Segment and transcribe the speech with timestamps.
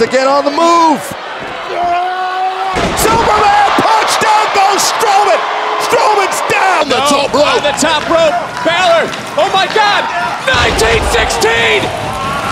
[0.00, 1.02] Reigns again on the move.
[2.96, 5.40] Superman punch down goes Strowman.
[5.84, 7.44] Strowman's down the top rope.
[7.44, 8.32] On the top rope.
[8.64, 9.04] Balor.
[9.36, 10.08] Oh my God.
[10.72, 11.84] 1916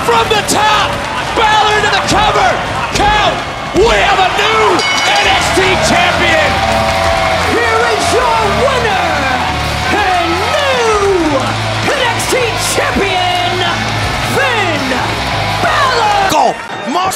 [0.04, 0.92] from the top.
[1.40, 2.50] Balor to the cover.
[2.92, 3.37] Count.
[3.80, 4.65] We have a new
[5.09, 6.48] NXT champion.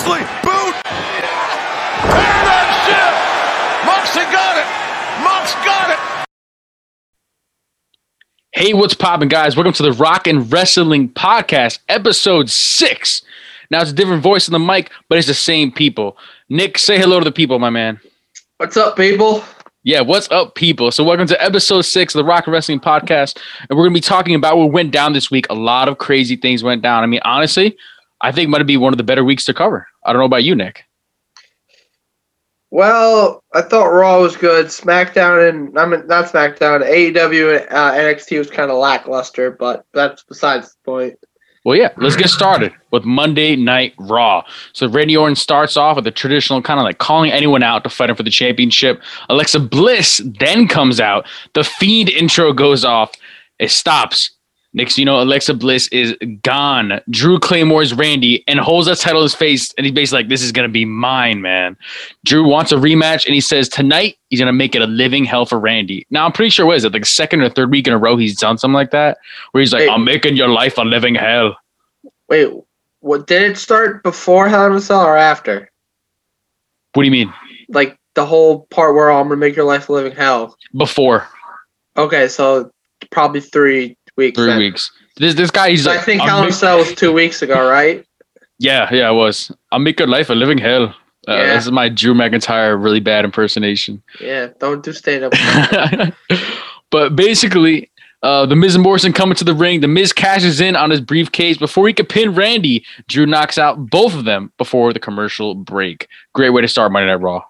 [0.02, 0.74] Moxley boot.
[2.02, 3.16] Paradigm shift.
[3.86, 4.66] Moxie got it.
[5.22, 6.26] Mox got it.
[8.50, 9.54] Hey, what's poppin', guys?
[9.54, 13.22] Welcome to the Rock and Wrestling Podcast, episode six.
[13.70, 16.16] Now it's a different voice on the mic, but it's the same people.
[16.48, 18.00] Nick, say hello to the people, my man.
[18.56, 19.44] What's up, people?
[19.84, 20.90] Yeah, what's up, people?
[20.90, 23.38] So, welcome to episode six of the Rock and Wrestling Podcast,
[23.70, 25.46] and we're gonna be talking about what went down this week.
[25.48, 27.04] A lot of crazy things went down.
[27.04, 27.76] I mean, honestly,
[28.20, 29.86] I think it might be one of the better weeks to cover.
[30.04, 30.84] I don't know about you, Nick.
[32.70, 34.66] Well, I thought Raw was good.
[34.66, 39.84] SmackDown and I mean not SmackDown, AEW and uh, NXT was kind of lackluster, but
[39.92, 41.18] that's besides the point.
[41.64, 44.42] Well, yeah, let's get started with Monday Night Raw.
[44.72, 47.90] So Randy Orton starts off with the traditional kind of like calling anyone out to
[47.90, 49.00] fight him for the championship.
[49.28, 51.26] Alexa Bliss then comes out.
[51.54, 53.12] The Fiend intro goes off.
[53.60, 54.30] It stops.
[54.74, 57.00] Next, you know, Alexa Bliss is gone.
[57.10, 60.42] Drew Claymore's Randy and holds that title in his face, and he's basically like, "This
[60.42, 61.76] is gonna be mine, man."
[62.24, 65.44] Drew wants a rematch, and he says tonight he's gonna make it a living hell
[65.44, 66.06] for Randy.
[66.10, 68.16] Now I'm pretty sure what is it like second or third week in a row
[68.16, 69.18] he's done something like that,
[69.50, 69.90] where he's like, Hey.
[69.90, 71.54] "I'm making your life a living hell."
[72.28, 72.50] Wait,
[73.00, 75.70] what did it start before Hell in a Cell or after?
[76.94, 77.32] What do you mean?
[77.68, 80.56] Like the whole part where oh, I'm gonna make your life a living hell.
[80.74, 81.28] Before
[81.96, 82.70] Okay, so
[83.10, 84.38] probably three weeks.
[84.38, 84.58] three then.
[84.58, 84.90] weeks.
[85.16, 86.94] This this guy, he's So like, I think "I'm Hell in a make- Cell was
[86.94, 88.04] two weeks ago, right?
[88.58, 89.50] yeah, yeah, it was.
[89.72, 90.94] I'll make your life a living hell.
[91.28, 91.54] Uh, Yeah.
[91.54, 94.02] This is my Drew McIntyre really bad impersonation.
[94.20, 95.32] Yeah, don't do stand up.
[96.90, 97.90] but basically,
[98.22, 99.80] uh, the Miz and Morrison coming to the ring.
[99.80, 102.84] The Miz cashes in on his briefcase before he could pin Randy.
[103.08, 106.08] Drew knocks out both of them before the commercial break.
[106.34, 107.42] Great way to start Monday Night Raw.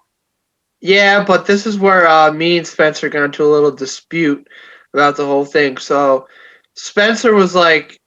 [0.81, 4.47] Yeah, but this is where uh, me and Spencer got into a little dispute
[4.93, 5.77] about the whole thing.
[5.77, 6.27] So
[6.75, 7.99] Spencer was like,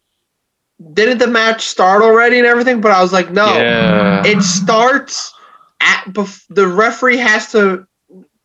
[0.92, 4.22] "Didn't the match start already and everything?" But I was like, "No, Yeah.
[4.26, 5.32] it starts
[5.80, 7.86] at bef- the referee has to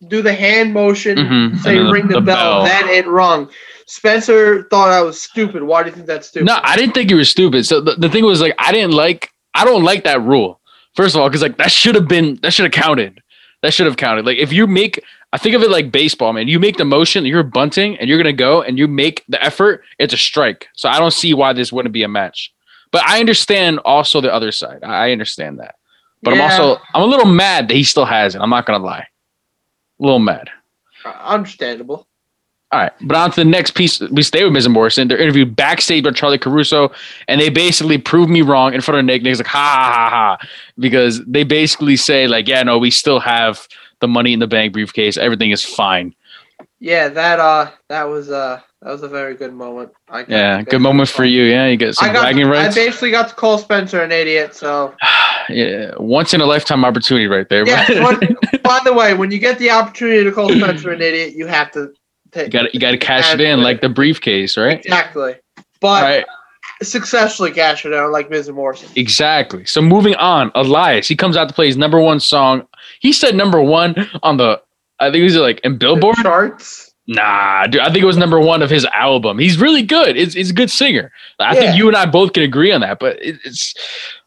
[0.08, 3.50] do the hand motion, Mhm, say and ring the, bell, then it rung."
[3.88, 5.64] Spencer thought I was stupid.
[5.64, 6.46] Why do you think that's stupid?
[6.46, 7.66] No, I didn't think you were stupid.
[7.66, 10.62] So the, the thing was like I didn't like I don't like that rule.
[10.96, 13.22] First of all, because like that should have been that should have counted.
[13.64, 14.26] That should have counted.
[14.26, 16.48] Like if you make I think of it like baseball, man.
[16.48, 19.84] You make the motion, you're bunting, and you're gonna go and you make the effort,
[19.98, 20.68] it's a strike.
[20.74, 22.52] So I don't see why this wouldn't be a match.
[22.92, 24.84] But I understand also the other side.
[24.84, 25.76] I understand that.
[26.22, 26.44] But Yeah.
[26.44, 28.42] I'm also I'm a little mad that he still has it.
[28.42, 29.08] I'm not gonna lie.
[30.00, 30.50] A little mad.
[31.06, 32.08] Uh, understandable.
[32.74, 34.00] All right, but on to the next piece.
[34.00, 35.10] We stay with Miz and Morrison.
[35.10, 36.90] They're interviewed backstage by Charly Caruso,
[37.28, 39.24] and they basically prove me wrong in front of Nick.
[39.24, 40.48] Nick's like, ha ha ha ha,
[40.80, 43.68] because they basically say like, yeah, no, we still have
[44.02, 45.18] the money in the bank briefcase.
[45.18, 46.14] Everything is fine.
[46.80, 49.92] Yeah, that uh, that was uh, that was a very good moment.
[50.28, 51.44] Yeah, good moment for you.
[51.44, 54.56] Yeah, you get some I bragging to, I basically got to call Spencer an idiot.
[54.56, 54.96] So
[55.50, 57.68] yeah, once in a lifetime opportunity right there.
[57.68, 58.04] yeah.
[58.04, 58.22] what-
[58.64, 61.72] by the way, when you get the opportunity to call Spencer an idiot, you have
[61.74, 61.94] to
[62.32, 64.80] take you got you got to cash it in like the briefcase, right?
[64.80, 65.36] exactly.
[65.80, 66.26] But right.
[66.82, 68.90] successfully cash it out like Miz and Morrison.
[68.96, 69.66] Exactly.
[69.66, 72.68] So moving on, Elias, he comes out to play his number one song.
[73.02, 74.62] He said number one on the,
[75.00, 76.16] I think it was like in Billboard.
[76.18, 76.94] The charts.
[77.08, 79.38] Nah, dude, I think it was number one of his album.
[79.40, 80.16] He's really good.
[80.16, 81.12] It's he's a good singer.
[81.40, 81.60] I Yeah.
[81.62, 83.00] think you and I both can agree on that.
[83.00, 83.74] But it, it's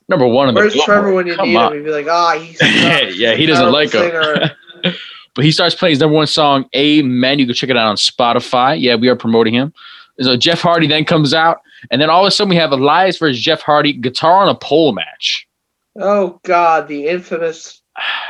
[0.08, 0.60] number one on the.
[0.60, 1.72] Where's Trevor when you Come need on.
[1.72, 1.78] him?
[1.78, 2.60] He'd be like, ah, he's
[3.18, 4.10] yeah, he doesn't like him.
[4.10, 4.92] him.
[5.34, 7.40] But he starts playing his number one song, Amen.
[7.40, 8.80] You can check it out on Spotify.
[8.80, 9.74] Yeah, we are promoting him.
[10.20, 11.60] So Jeff Hardy then comes out,
[11.90, 14.54] and then all of a sudden we have Elias versus Jeff Hardy guitar on a
[14.54, 15.48] pole match.
[15.98, 17.82] oh God, the infamous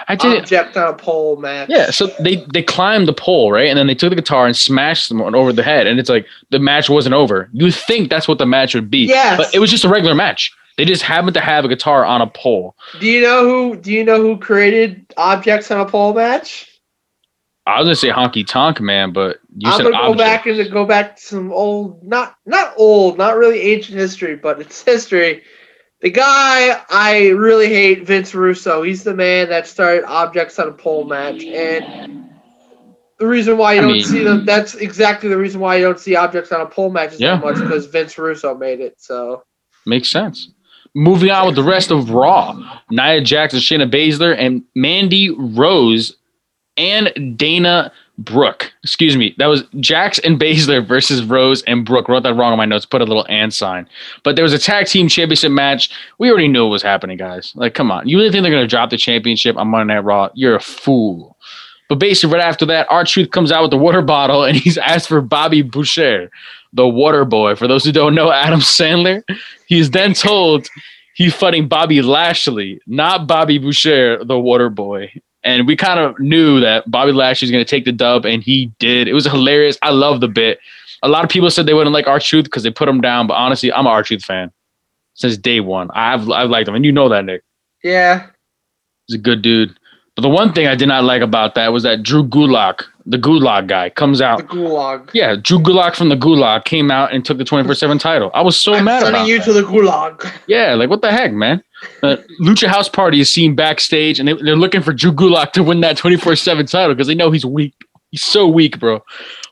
[0.08, 0.42] I did it.
[0.42, 1.70] object on a pole match.
[1.70, 3.68] Yeah, so they they climbed the pole, right?
[3.68, 5.86] And then they took the guitar and smashed someone over the head.
[5.86, 7.48] And it's like the match wasn't over.
[7.52, 9.06] You think that's what the match would be.
[9.06, 10.52] Yeah, But it was just a regular match.
[10.76, 12.76] They just happened to have a guitar on a pole.
[13.00, 13.76] Do you know who?
[13.76, 16.70] Do you know who created objects on a pole match?
[17.66, 20.70] I was gonna say honky tonk man, but you I'm said gonna go back and
[20.70, 25.42] go back to some old, not not old, not really ancient history, but it's history.
[26.04, 28.82] The guy I really hate, Vince Russo.
[28.82, 32.28] He's the man that started objects on a pole match, and
[33.18, 34.44] the reason why you I don't mean- see them.
[34.44, 37.36] That's exactly the reason why you don't see objects on a pole matches Yeah.
[37.36, 38.96] much because Vince Russo made it.
[38.98, 39.44] So
[39.86, 40.50] Makes sense.
[40.94, 42.52] moving on with the rest of Raw,
[42.90, 46.16] Nia Jax, Shayna Baszler, and Mandy Rose
[46.76, 48.72] and Dana Brooke.
[48.82, 49.34] Excuse me.
[49.38, 52.08] That was Jax and Baszler versus Rose and Brooke.
[52.08, 52.86] Wrote that wrong on my notes.
[52.86, 53.88] Put a little and sign.
[54.22, 55.90] But there was a tag team championship match.
[56.18, 57.52] We already knew what was happening, guys.
[57.56, 58.08] Like, come on.
[58.08, 60.28] You really think they're gonna drop the championship on Monday Night Raw?
[60.34, 61.36] You're a fool.
[61.88, 64.78] But basically, right after that, R Truth comes out with the water bottle and he's
[64.78, 66.30] asked for Bobby Boucher,
[66.72, 67.56] the water boy.
[67.56, 69.22] For those who don't know, Adam Sandler.
[69.66, 70.68] He's then told
[71.14, 75.10] he's fighting Bobby Lashley, not Bobby Boucher, the water boy.
[75.44, 78.42] And we kind of knew that Bobby Lashley was going to take the dub, and
[78.42, 79.06] he did.
[79.08, 79.78] It was hilarious.
[79.82, 80.58] I love the bit.
[81.02, 83.26] A lot of people said they wouldn't like R Truth because they put him down,
[83.26, 84.50] but honestly, I'm an R Truth fan
[85.12, 85.90] since day one.
[85.94, 87.42] I've I've liked him, and you know that, Nick.
[87.82, 88.26] Yeah.
[89.06, 89.78] He's a good dude.
[90.16, 93.18] But the one thing I did not like about that was that Drew Gulak, the
[93.18, 94.38] Gulag guy, comes out.
[94.38, 95.10] The gulag.
[95.12, 98.30] Yeah, Drew Gulak from the Gulag came out and took the 24 7 title.
[98.32, 99.44] I was so I'm mad sending about you that.
[99.44, 100.32] to the gulag.
[100.46, 101.62] Yeah, like what the heck, man?
[102.02, 105.62] Uh, Lucha House Party is seen backstage, and they, they're looking for Drew Gulak to
[105.62, 107.74] win that 24 7 title because they know he's weak.
[108.10, 109.02] He's so weak, bro.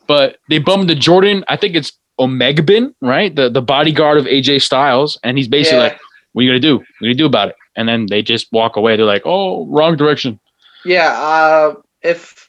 [0.06, 3.34] But they bummed the Jordan, I think it's Omogbehin, right?
[3.34, 5.19] The the bodyguard of AJ Styles.
[5.25, 5.84] And he's basically Yeah.
[5.84, 6.00] like,
[6.32, 6.76] What are you going to do?
[6.76, 7.56] What are you going to do about it?
[7.76, 8.96] And then they just walk away.
[8.96, 10.38] They're like, Oh, wrong direction.
[10.84, 12.49] Yeah, uh, if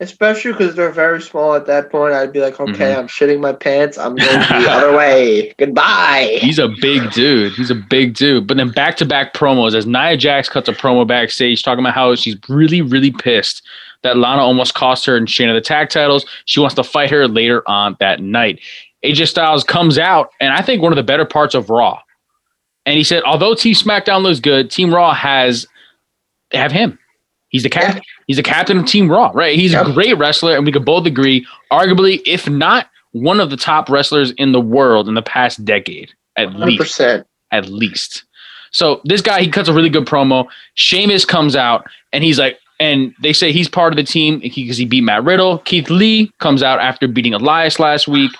[0.00, 2.98] especially because they're very small at that point, I'd be like, okay, Mhm.
[2.98, 3.98] I'm shitting my pants.
[3.98, 5.54] I'm going the other way.
[5.58, 6.38] Goodbye.
[6.40, 7.52] He's a big dude.
[7.52, 8.46] He's a big dude.
[8.46, 11.94] But then back to back promos as Nia Jax cuts a promo backstage talking about
[11.94, 13.62] how she's really, really pissed
[14.02, 16.24] that Lana almost cost her and Shayna the tag titles.
[16.46, 18.60] She wants to fight her later on that night.
[19.04, 22.00] AJ Styles comes out, and I think one of the better parts of Raw.
[22.86, 25.66] And he said, although Team SmackDown looks good, Team Raw has
[26.52, 26.98] have him.
[27.50, 28.02] He's the captain.
[28.26, 29.56] He's the captain of Team Raw, right?
[29.58, 33.56] He's a great wrestler, and we could both agree, arguably, if not one of the
[33.56, 37.24] top wrestlers in the world in the past decade, at least 100%.
[37.50, 38.24] at least.
[38.70, 40.46] So this guy, he cuts a really good promo.
[40.74, 44.76] Sheamus comes out and he's like, and they say he's part of the team because
[44.76, 45.58] he, beat Matt Riddle.
[45.58, 48.30] Keith Lee comes out after beating Elias last week.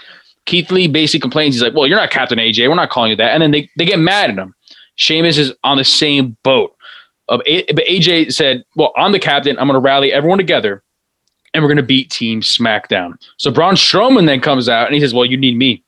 [0.46, 1.54] Keith Lee basically complains.
[1.56, 2.68] He's like, well, you're not Captain AJ.
[2.68, 3.32] We're not calling you that.
[3.32, 4.54] And then they, they get mad at him.
[4.94, 6.74] Sheamus is on the same boat.
[7.30, 9.58] Of A- but AJ said, well, I'm the captain.
[9.58, 10.82] I'm going to rally everyone together
[11.54, 13.14] and we're going to beat Team SmackDown.
[13.38, 15.82] So Braun Strowman then comes out and he says, well, you need me.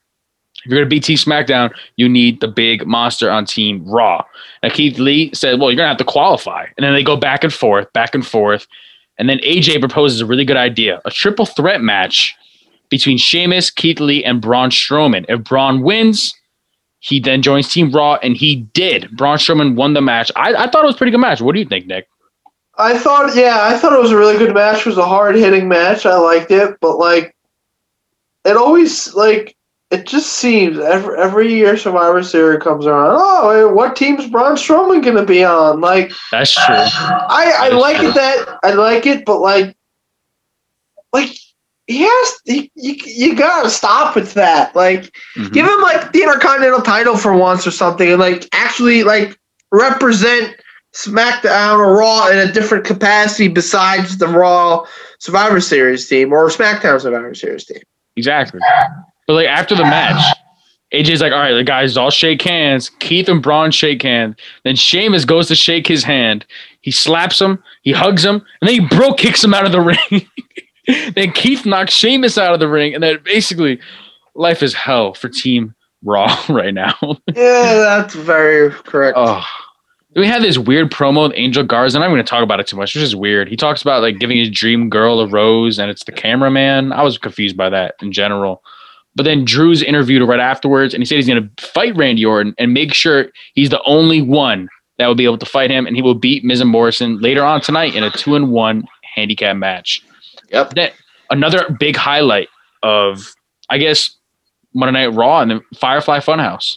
[0.64, 4.24] If you're going to beat Team SmackDown, you need the big monster on Team Raw.
[4.62, 6.66] Now, Keith Lee said, Well, you're going to have to qualify.
[6.76, 8.66] And then they go back and forth, back and forth.
[9.18, 12.34] And then AJ proposes a really good idea a triple threat match
[12.90, 15.24] between Sheamus, Keith Lee, and Braun Strowman.
[15.28, 16.32] If Braun wins,
[17.02, 19.10] he then joins Team Raw, and he did.
[19.16, 20.30] Braun Strowman won the match.
[20.36, 21.40] I, I thought it was a pretty good match.
[21.40, 22.08] What do you think, Nick?
[22.78, 24.78] I thought, yeah, I thought it was a really good match.
[24.80, 26.06] It was a hard hitting match.
[26.06, 27.34] I liked it, but like,
[28.44, 29.56] it always like
[29.90, 33.16] it just seems every every year Survivor Series comes around.
[33.18, 35.80] Oh, what team's Braun Strowman gonna be on?
[35.80, 36.74] Like, That's true.
[36.76, 38.08] I I That like true.
[38.10, 39.76] it that I like it, but like,
[41.12, 41.30] like
[41.92, 44.74] he has he, you you gotta stop with that.
[44.74, 45.52] Like, Mhm.
[45.52, 49.38] give him like the Intercontinental title for once or something, and like actually like
[49.72, 50.56] represent
[50.94, 54.84] SmackDown or Raw in a different capacity besides the Raw
[55.18, 57.80] Survivor Series team or SmackDown Survivor Series team.
[58.16, 58.60] Exactly.
[59.26, 60.22] But like after the match,
[60.92, 62.90] AJ's like, all right, the guys all shake hands.
[63.00, 64.36] Keith and Braun shake hands.
[64.64, 66.44] Then Sheamus goes to shake his hand.
[66.82, 69.80] He slaps him, he hugs him, and then he bro kicks him out of the
[70.10, 70.28] ring.
[71.14, 73.80] then Keith knocks Sheamus out of the ring, and then basically
[74.34, 75.74] life is hell for Team
[76.04, 76.94] Raw right now.
[77.34, 79.16] Yeah, that's very correct.
[79.18, 79.44] oh.
[80.14, 82.66] We had this weird promo with Angel Garza, and I'm going to talk about it
[82.66, 83.48] too much, which is weird.
[83.48, 86.92] He talks about like giving his dream girl a rose, and it's the cameraman.
[86.92, 88.62] I was confused by that in general.
[89.14, 92.54] But then Drew's interviewed right afterwards, and he said he's going to fight Randy Orton
[92.58, 95.96] and make sure he's the only one that will be able to fight him, and
[95.96, 99.56] he will beat Miz and Morrison later on tonight in a two and one handicap
[99.56, 100.02] match.
[100.52, 100.74] Yep.
[100.74, 100.90] Then
[101.30, 102.48] another big highlight
[102.82, 103.34] of,
[103.70, 104.14] I guess,
[104.74, 106.76] Monday Night Raw and the Firefly Funhouse.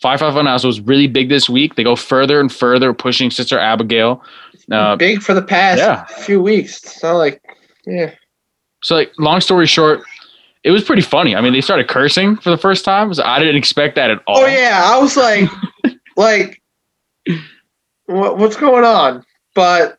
[0.00, 1.74] Firefly Funhouse was really big this week.
[1.74, 4.22] They go further and further, pushing Sister Abigail.
[4.70, 6.04] Uh, Big for the past yeah.
[6.04, 6.82] few weeks.
[7.00, 7.42] So like
[7.86, 8.14] yeah.
[8.82, 10.02] So, like, long story short,
[10.62, 11.34] it was pretty funny.
[11.34, 13.12] I mean, they started cursing for the first time.
[13.14, 14.38] So I didn't expect that at all.
[14.38, 15.48] Oh yeah, I was like,
[16.16, 16.62] like,
[18.06, 19.24] what, what's going on?
[19.54, 19.97] But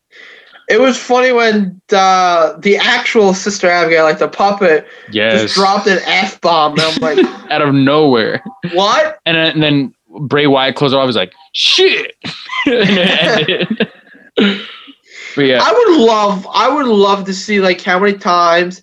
[0.69, 5.41] it was funny when uh, the actual Sister Abigail, like the puppet, Yes.
[5.41, 7.17] just dropped an f bomb, I'm like,
[7.51, 8.43] out of nowhere.
[8.73, 9.19] what?
[9.25, 9.95] And then, and then
[10.27, 11.07] Bray Wyatt closed it off.
[11.07, 12.15] He's like, "Shit!"
[12.65, 14.67] and it ended.
[15.35, 18.81] but yeah, I would love, I would love to see like how many times,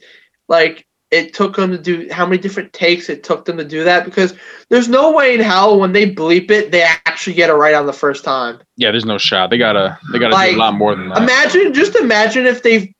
[0.49, 3.85] like it took them to do how many different takes it took them to do
[3.85, 4.35] that because
[4.71, 7.87] there's no way in hell when they bleep it they actually get it right on
[7.87, 8.61] the first time.
[8.77, 9.51] Yeah, there's no shot.
[9.51, 11.19] They gotta they gotta Like, do a lot more than that.
[11.23, 12.93] Imagine just imagine if they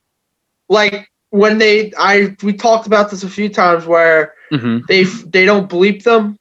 [0.69, 5.45] like when they I we talked about this a few times where hmm they they
[5.45, 6.37] don't bleep them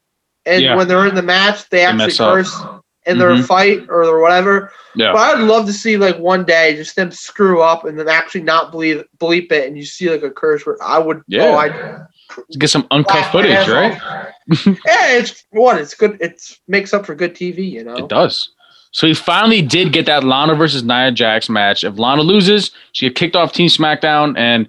[0.46, 0.76] and Yeah.
[0.76, 2.85] when they're in the match they actually curse up.
[3.06, 3.46] In their Mhm.
[3.46, 4.72] fight or whatever.
[4.96, 5.12] Yeah.
[5.14, 8.42] But I'd love to see like one day just them screw up and then actually
[8.42, 11.44] not bleep bleep it and you see like a curse where I would Yeah.
[11.44, 12.08] oh I'd
[12.58, 13.94] Get some uncut footage, right?
[14.66, 16.18] yeah, it's what it's good.
[16.20, 17.96] It makes up for good TV, you know.
[17.96, 18.50] It does.
[18.92, 21.84] So he finally did get that Lana versus Nia Jax match.
[21.84, 24.68] If Lana loses, she get kicked off Team SmackDown, and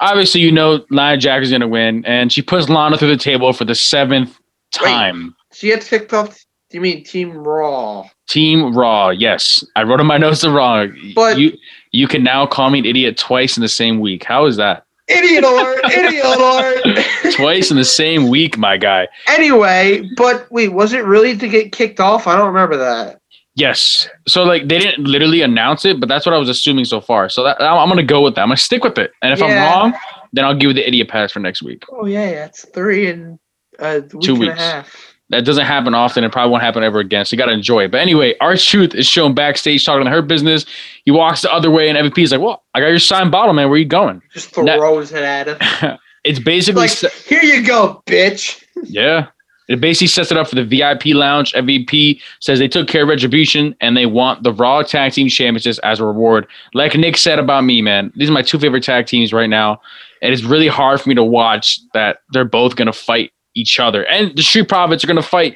[0.00, 3.52] obviously you know Nia Jax is gonna win, and she puts Lana through the table
[3.52, 4.38] for the seventh
[4.72, 5.34] time.
[5.52, 6.38] She gets kicked off.
[6.74, 8.08] You mean Team Raw?
[8.28, 9.64] Team Raw, yes.
[9.76, 10.92] I wrote in my notes the wrong.
[11.14, 11.52] But- you
[11.92, 14.24] you can now call me an idiot twice in the same week.
[14.24, 14.84] How is that?
[15.06, 15.80] Idiot alert!
[15.92, 17.06] idiot alert!
[17.34, 19.06] Twice in the same week, my guy.
[19.28, 22.26] anyway, but wait, was it really to get kicked off?
[22.26, 23.20] I don't remember that.
[23.54, 24.08] Yes.
[24.26, 27.28] So like they didn't literally announce it, but that's what I was assuming so far.
[27.28, 28.40] So that, I'm gonna go with that.
[28.40, 29.12] I'm gonna stick with it.
[29.22, 29.94] And if I'm wrong,
[30.32, 31.84] then I'll give you the idiot pass for next week.
[31.92, 33.38] Oh yeah, yeah, it's three and
[33.78, 34.54] a week Two and weeks.
[34.54, 35.13] a half.
[35.34, 36.24] That doesn't happen often.
[36.24, 37.24] It probably won't happen ever again.
[37.24, 37.90] So you got to enjoy it.
[37.90, 40.64] But anyway, R Truth is shown backstage talking to Hurt Business.
[41.04, 43.52] He walks the other way, and MVP is like, "Well, I got your signed bottle,
[43.54, 43.68] man.
[43.68, 45.48] Where you going?" Just That- throws it at
[45.82, 45.98] him.
[46.24, 48.64] It's basically Like, se- here you go, bitch.
[48.84, 49.26] yeah.
[49.68, 51.52] It basically sets it up for the VIP lounge.
[51.52, 55.78] MVP says they took care of retribution and they want the Raw Tag Team Championships
[55.80, 56.46] as a reward.
[56.72, 59.82] Like Nick said about me, man, these are my two favorite tag teams right now,
[60.22, 64.04] and it's really hard for me to watch that they're both gonna fight each other.
[64.06, 65.54] And the Street Profits are gonna fight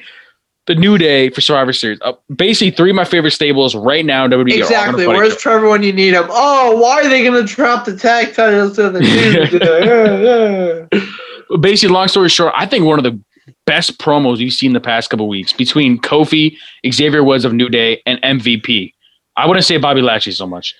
[0.67, 1.99] the New Day for Survivor Series.
[2.01, 4.25] Uh, basically, three of my favorite stables right now.
[4.25, 5.07] in WWE are all gonna Exactly.
[5.07, 6.25] Where's Trevor when you need him?
[6.29, 8.99] Oh, why are they gonna drop the tag titles to the?
[10.91, 11.57] Yeah, yeah.
[11.57, 13.19] Basically, long story short, I think one of the
[13.65, 16.55] best promos you've seen the past couple weeks between Kofi,
[16.91, 18.93] Xavier Woods of New Day, and MVP.
[19.35, 20.75] I wouldn't say Bobby Lashley so much.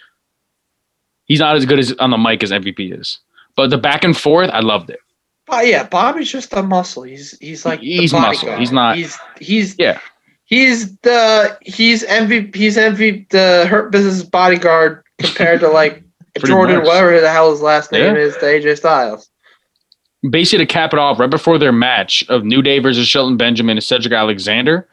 [1.26, 3.20] He's not as good as on the mic as MVP is.
[3.56, 5.00] But the back and forth, I loved it.
[5.50, 7.04] But yeah, Bobby's just a muscle.
[7.04, 8.56] He's he's like He's muscle.
[8.58, 10.00] He's not- He's he's Yeah.
[10.46, 12.56] He's the he's MVP.
[12.56, 13.30] He's MVP.
[13.30, 16.04] The Hurt Business bodyguard compared to like
[16.46, 16.86] Jordan, much.
[16.88, 18.22] whatever the hell his last name Yeah.
[18.22, 19.30] is, to AJ Styles.
[20.30, 23.78] Basically, to cap it off, right before their match of New Day versus Shelton Benjamin
[23.78, 24.88] and Cedric Alexander,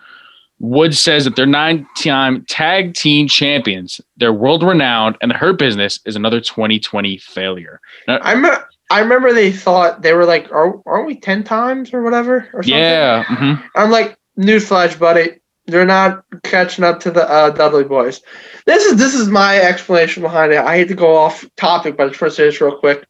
[0.61, 4.01] Woods says that they're nine-time tag team champions.
[4.17, 7.81] They're world-renowned, and the Hurt Business is another 2020 failure.
[8.09, 8.69] I remember.
[8.90, 12.49] I remember they thought they were like, Are, aren't we ten times or whatever?
[12.52, 12.78] Or something?
[12.78, 13.25] Yeah.
[13.25, 13.62] mhm.
[13.75, 15.40] I'm like, newsflash, buddy.
[15.66, 18.21] They're not catching up to the uh, Dudley boys.
[18.66, 20.59] This is this is my explanation behind it.
[20.59, 23.05] I hate to go off topic, but I just want to say this real quick.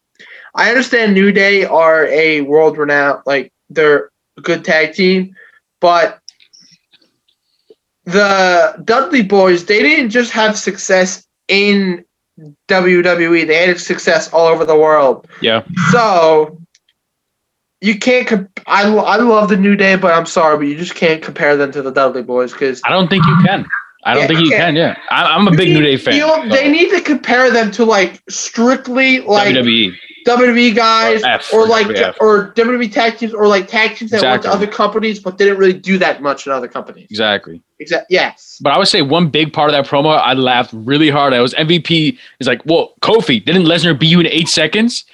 [0.54, 5.36] I understand New Day are a world renowned, like they're a good tag team,
[5.80, 6.20] but
[8.04, 12.04] the Dudley boys they didn't just have success in
[12.68, 15.26] WWE; they had success all over the world.
[15.40, 15.62] Yeah.
[15.90, 16.58] So
[17.80, 18.26] you can't.
[18.26, 21.56] Comp- I I love the New Day, but I'm sorry, but you just can't compare
[21.56, 23.66] them to the Dudley Boys because I don't think you can.
[24.04, 24.58] I don't Yeah, think you yeah.
[24.58, 24.76] can.
[24.76, 26.14] Yeah, I, I'm a big New Day fan.
[26.14, 29.96] You know, they need to compare them to like strictly like WWE.
[30.26, 32.16] WWE guys Or F, or like F.
[32.20, 35.56] or WWE tag teams or like tag teams that went to other companies but didn't
[35.56, 37.06] really do that much in other companies.
[37.10, 37.62] Exactly.
[37.78, 38.14] Exactly.
[38.14, 38.58] Yes.
[38.60, 41.32] But I would say one big part of that promo, I laughed really hard.
[41.32, 45.04] I was MVP is like, well, Kofi, didn't Lesnar beat you in eight seconds?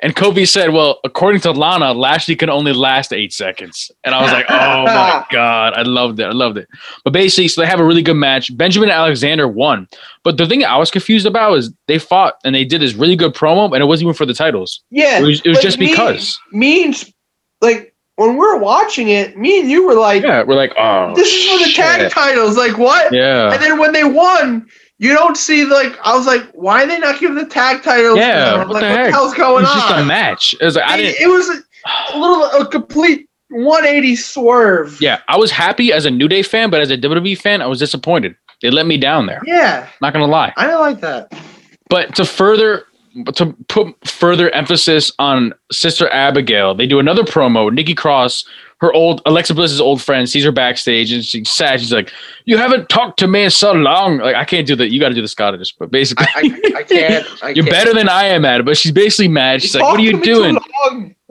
[0.00, 3.90] And Kofi said, well, according to Lana, Lashley can only last eight seconds.
[4.04, 5.74] And I was like, oh my God.
[5.74, 6.24] I loved it.
[6.24, 6.68] I loved it.
[7.04, 8.56] But basically, so they have a really good match.
[8.56, 9.88] Benjamin Alexander won.
[10.22, 13.16] But the thing I was confused about is they fought and they did this really
[13.16, 14.80] good promo, and it wasn't even for the titles.
[14.90, 15.18] Yeah.
[15.18, 16.38] It was, it was just me- because.
[16.52, 17.12] Me and
[17.60, 21.12] like when we are watching it, me and you were like, Yeah, we're like, oh.
[21.14, 23.12] "This is for the tag titles." Like what?
[23.12, 23.52] Yeah.
[23.52, 26.98] And then when they won, you don't see like I was like, why are they
[26.98, 28.18] not giving the tag titles?
[28.18, 30.54] Yeah, what like, the what the hell's It going was just a match.
[30.60, 31.22] It was like, I It, didn't.
[31.22, 34.98] it was a, a little a complete 180 swerve.
[35.00, 37.66] Yeah, I was happy as a New Day fan, but as a WWE fan, I
[37.66, 38.34] was disappointed.
[38.60, 39.40] They let me down there.
[39.46, 40.52] Yeah, Not gonna lie.
[40.56, 41.32] I didn't like that.
[41.88, 42.84] But to further
[43.34, 47.72] to put further emphasis on Sister Abigail, they do another promo.
[47.72, 48.44] Nikki Cross,
[48.80, 51.80] her old Alexa Bliss's old friend, sees her backstage and she's sad.
[51.80, 52.12] She's like,
[52.44, 54.90] "You haven't talked to me in so long." Like I can't do that.
[54.90, 56.40] You got to do the Scottish, but basically, I,
[56.74, 57.26] I, I can't.
[57.42, 57.70] I you're can't.
[57.70, 58.66] better than I am at it.
[58.66, 59.62] But she's basically mad.
[59.62, 60.58] She's like, "What are you doing?"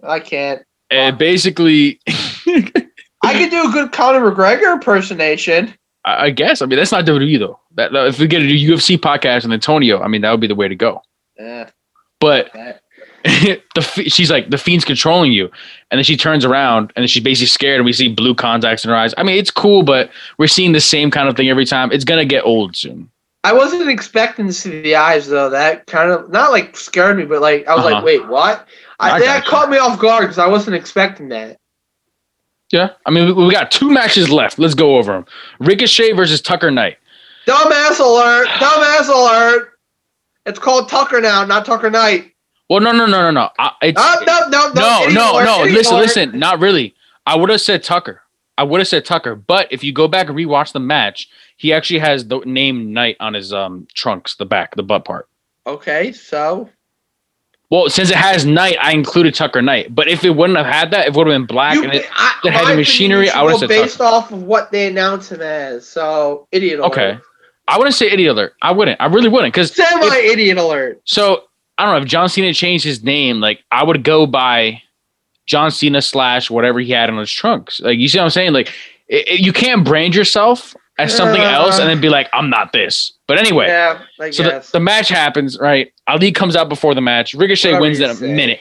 [0.04, 0.64] I can't.
[0.90, 5.74] And basically, I could do a good Conor McGregor impersonation.
[6.08, 6.62] I guess.
[6.62, 7.60] I mean, that's not WWE though.
[7.76, 10.56] That, if we get a UFC podcast and Antonio, I mean, that would be the
[10.56, 11.02] way to go.
[11.38, 11.66] Eh,
[12.20, 12.52] But
[13.24, 15.46] the she's like the fiend's controlling you,
[15.92, 18.90] and then she turns around and she's basically scared, and we see blue contacts in
[18.90, 19.14] her eyes.
[19.18, 21.92] I mean, it's cool, but we're seeing the same kind of thing every time.
[21.92, 23.10] It's gonna get old soon.
[23.44, 25.50] I wasn't expecting to see the eyes though.
[25.50, 27.96] That kind of not like scared me, but like I was Uh-huh.
[27.96, 28.68] like, wait, what?
[29.00, 31.58] I, I that caught me off guard because I wasn't expecting that.
[32.72, 34.60] Yeah, I mean, we, we got two matches left.
[34.60, 35.26] Let's go over them.
[35.60, 36.98] Ricochet versus Tucker Knight.
[37.46, 38.48] Dumbass alert!
[38.50, 39.77] Dumbass alert!
[40.48, 42.34] It's called Tucker now, not Tucker Knight.
[42.70, 43.50] Well, no, no, no, no, no.
[43.60, 45.64] I, it's, no, no, no, no, no, no.
[45.64, 46.40] Listen, listen.
[46.40, 46.96] Not really.
[47.26, 48.22] I would have said Tucker.
[48.58, 49.36] I would have said Tucker.
[49.36, 53.18] But if you go back and rewatch the match, he actually has the name Knight
[53.20, 55.28] on his um trunks, the back, the butt part.
[55.66, 56.70] Okay, so
[57.70, 59.94] Well, since it has Knight, I included Tucker Knight.
[59.94, 61.94] But if it wouldn't have had that, if it would have been black you, and
[61.94, 64.88] it, I, it had the machinery, I would've should said based off of what they
[64.88, 65.88] announced him as.
[65.88, 67.20] So idiot okay.
[67.68, 68.56] I wouldn't say idiot alert.
[68.62, 69.00] I wouldn't.
[69.02, 69.54] I really wouldn't.
[69.54, 71.02] Because Semi idiot alert.
[71.06, 71.44] so
[71.78, 73.40] I don't know if John Cena changed his name.
[73.40, 74.82] Like I would go by
[75.46, 77.80] John Cena slash whatever he had on his trunks.
[77.82, 78.54] Like you see what I'm saying?
[78.54, 78.70] Like
[79.08, 81.46] it, it- you can't brand yourself as something Uh.
[81.46, 83.14] else and then be like I'm not this.
[83.28, 85.60] But anyway, Yeah, so the, the match happens.
[85.60, 87.34] Right, Ali comes out before the match.
[87.34, 88.60] Ricochet Whatever wins in a minute.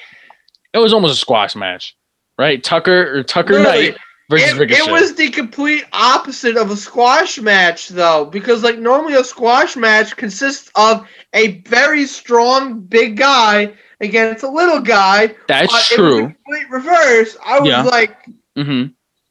[0.75, 1.97] It was almost a squash match,
[2.39, 2.63] right?
[2.63, 3.99] Tucker or Tucker Literally, Knight
[4.29, 4.89] versus it, Ricochet.
[4.89, 9.77] it was the complete opposite of a squash match, though, because like normally a squash
[9.77, 15.29] match consists of a very strong big guy against a little guy.
[15.49, 16.17] That's true.
[16.17, 17.37] the complete reverse.
[17.45, 17.83] I was Yeah.
[17.85, 18.17] like,
[18.57, 18.85] hmm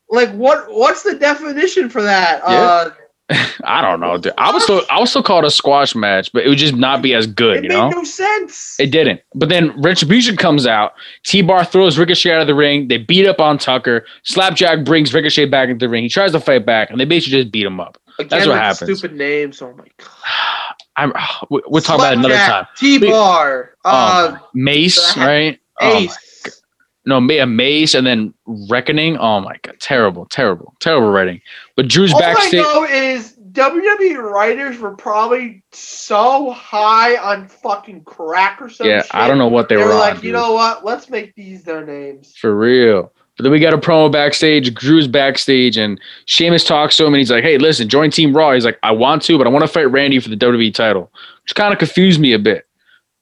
[0.10, 0.72] like what?
[0.72, 2.42] What's the definition for that?
[2.46, 2.70] Yeah.
[2.70, 2.90] Uh,
[3.64, 4.18] I don't know.
[4.18, 4.34] Dude.
[4.38, 7.02] I was still I was still called a squash match, but it would just not
[7.02, 7.90] be as good, it you made know.
[7.90, 8.76] no sense.
[8.80, 9.22] It didn't.
[9.34, 10.94] But then Retribution comes out.
[11.24, 12.88] T Bar throws Ricochet out of the ring.
[12.88, 14.06] They beat up on Tucker.
[14.24, 16.04] Slapjack brings Ricochet back into the ring.
[16.04, 17.98] He tries to fight back, and they basically just beat him up.
[18.20, 19.00] Again, that's what with happens.
[19.00, 19.62] Stupid names.
[19.62, 20.08] Oh my god.
[20.98, 21.14] I'm,
[21.50, 22.68] we- we'll talk about it another time.
[22.78, 23.72] T Bar.
[23.84, 25.60] Uh, Um, Mace, the- right?
[25.82, 26.62] Oh Ace.
[27.06, 28.34] no, Ma- a Mace, and then
[28.70, 29.18] Reckoning.
[29.18, 31.42] Oh my god, terrible, terrible, terrible writing.
[31.76, 32.62] But Drew's All backstage.
[32.62, 38.92] I know is WWE writers were probably so high on fucking crack or something.
[38.92, 39.84] Yeah, I don't know what they, were.
[39.84, 40.34] They were, were on, like, you dude.
[40.34, 40.86] know what?
[40.86, 42.36] Let's make these their names.
[42.38, 43.12] For real.
[43.38, 44.74] But then we got a promo backstage.
[44.74, 48.54] Drew's backstage, and Sheamus talks to him, and he's like, "Hey, listen, join Team Raw."
[48.54, 51.12] He's like, "I want to, but I want to fight Randy for the WWE title,"
[51.44, 52.66] which kind of confused me a bit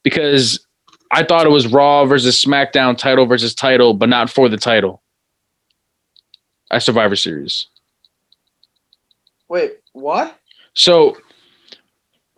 [0.04, 0.66] because
[1.12, 5.02] I thought it was Raw versus SmackDown title versus title, but not for the title.
[6.70, 7.68] At Survivor Series.
[9.54, 10.36] Wait, what?
[10.74, 11.16] So,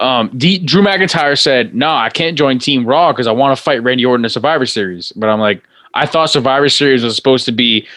[0.02, 3.64] um, D- Drew McIntyre said, "No, I can't join Team Raw because I want to
[3.64, 7.46] fight Randy Orton in Survivor Series." But I'm like, I thought Survivor Series was supposed
[7.46, 7.88] to be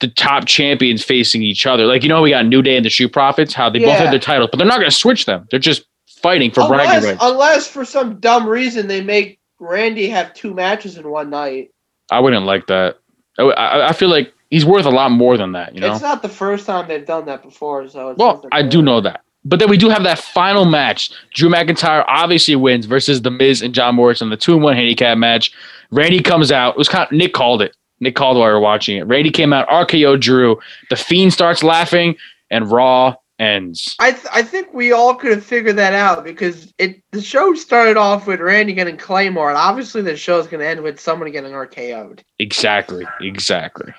[0.00, 1.86] the top champions facing each other.
[1.86, 3.96] Like you know, we got New Day and the Shoe Profits, how they both Yeah.
[3.96, 5.48] have their titles, but they're not going to switch them.
[5.50, 7.18] They're just fighting for bragging Unless, rights.
[7.22, 11.70] unless for some dumb reason they make Randy have two matches in one night.
[12.10, 12.98] I wouldn't like that.
[13.38, 15.74] I, I, I feel like he's worth a lot more than that.
[15.74, 15.92] You know.
[15.92, 19.00] It's not the first time they've done that before, so it's Well, I do know
[19.00, 19.22] that.
[19.44, 21.12] But then we do have that final match.
[21.32, 24.74] Drew McIntyre obviously wins versus The Miz and John Morrison, in the two and one
[24.74, 25.52] handicap match.
[25.92, 26.74] Randy comes out.
[26.74, 27.76] It was kind of Nick called it.
[28.00, 29.06] Nick called while we were watching it.
[29.06, 30.58] Randy came out, RKO Drew.
[30.90, 32.16] The Fiend starts laughing,
[32.50, 33.94] and Raw ends.
[33.98, 37.54] I th- I think we all could have figured that out because it the show
[37.54, 40.98] started off with Randy getting Claymore, and obviously the show is going to end with
[40.98, 42.24] someone getting RKO'd.
[42.38, 43.06] Exactly.
[43.20, 43.92] Exactly.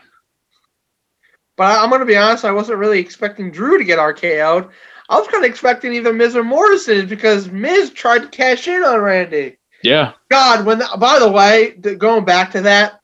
[1.57, 4.69] But I'm going to be honest, I wasn't really expecting Drew to get RKO'd.
[5.09, 8.83] I was kind of expecting either Miz or Morrison because Miz tried to cash in
[8.83, 9.57] on Randy.
[9.83, 10.13] Yeah.
[10.29, 13.01] God, when by the way, th- going back to that,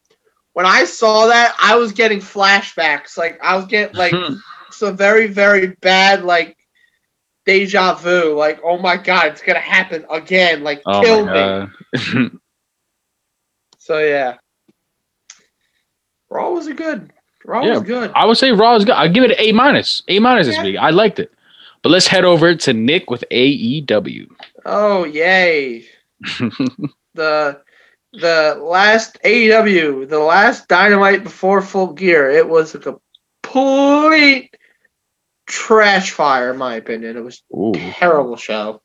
[0.53, 3.17] when I saw that, I was getting flashbacks.
[3.17, 4.35] Like I was getting like Hmm.
[4.71, 6.57] some very very bad like
[7.45, 8.35] deja vu.
[8.37, 10.63] Like oh my god, it's gonna happen again.
[10.63, 12.29] Like Oh kill me.
[13.79, 14.37] So yeah,
[16.29, 17.11] Raw was a good.
[17.45, 17.73] Raw Yeah.
[17.73, 18.11] was good.
[18.15, 18.95] I would say Raw is good.
[18.95, 20.03] I'd give it an A minus.
[20.07, 20.77] A minus this week.
[20.77, 21.31] I liked it.
[21.81, 24.29] But let's head over to Nick with AEW.
[24.65, 25.85] Oh yay!
[27.13, 27.59] the
[28.13, 34.55] the last AEW, the last Dynamite before Full Gear, it was a complete
[35.47, 37.17] trash fire, in my opinion.
[37.17, 37.73] It was Ooh.
[37.75, 38.81] a terrible show.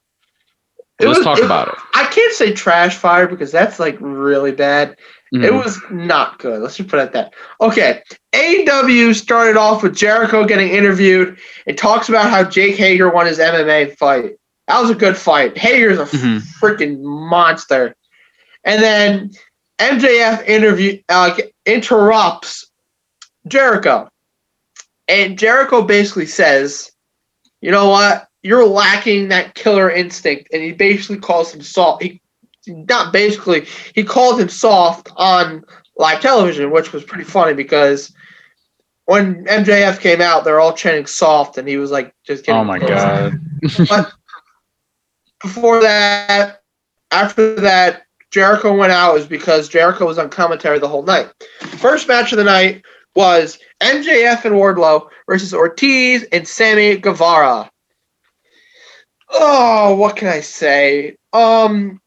[1.01, 1.75] It Let's was- talk about it.
[1.95, 4.97] I can't say trash fire because that's like really bad.
[5.33, 5.63] It Mhm.
[5.65, 6.61] was not good.
[6.63, 7.35] Let's just put it at that.
[7.61, 8.03] Okay.
[8.33, 11.37] AW started off with Jericho getting interviewed.
[11.67, 14.37] It talks about how Jake Hager won his MMA fight.
[14.69, 15.57] That was a good fight.
[15.59, 16.43] Hager's a Mhm.
[16.61, 17.95] freaking monster.
[18.65, 19.31] And then
[19.79, 21.37] MJF interview uh,
[21.67, 22.67] interrupts
[23.47, 24.09] Jericho.
[25.09, 26.91] And Jericho basically says,
[27.61, 28.29] you know what?
[28.43, 30.49] You're lacking that killer instinct.
[30.53, 32.03] And he basically calls him soft.
[32.03, 32.21] He,
[32.69, 35.65] not basically he called him soft on
[35.97, 38.13] live television, which was pretty funny because
[39.07, 42.65] when MJF came out, they're all chanting soft, and he was like just getting Oh
[42.65, 42.91] my pissed.
[42.91, 43.89] god.
[43.89, 44.13] But
[45.41, 46.61] before that,
[47.11, 51.31] after that, Jericho went out is because Jericho was on commentary the whole night.
[51.61, 57.71] First match of the night was MJF and Wardlow versus Ortiz and Sammy Guevara.
[59.31, 61.17] Oh, what can I say?
[61.33, 62.01] Um,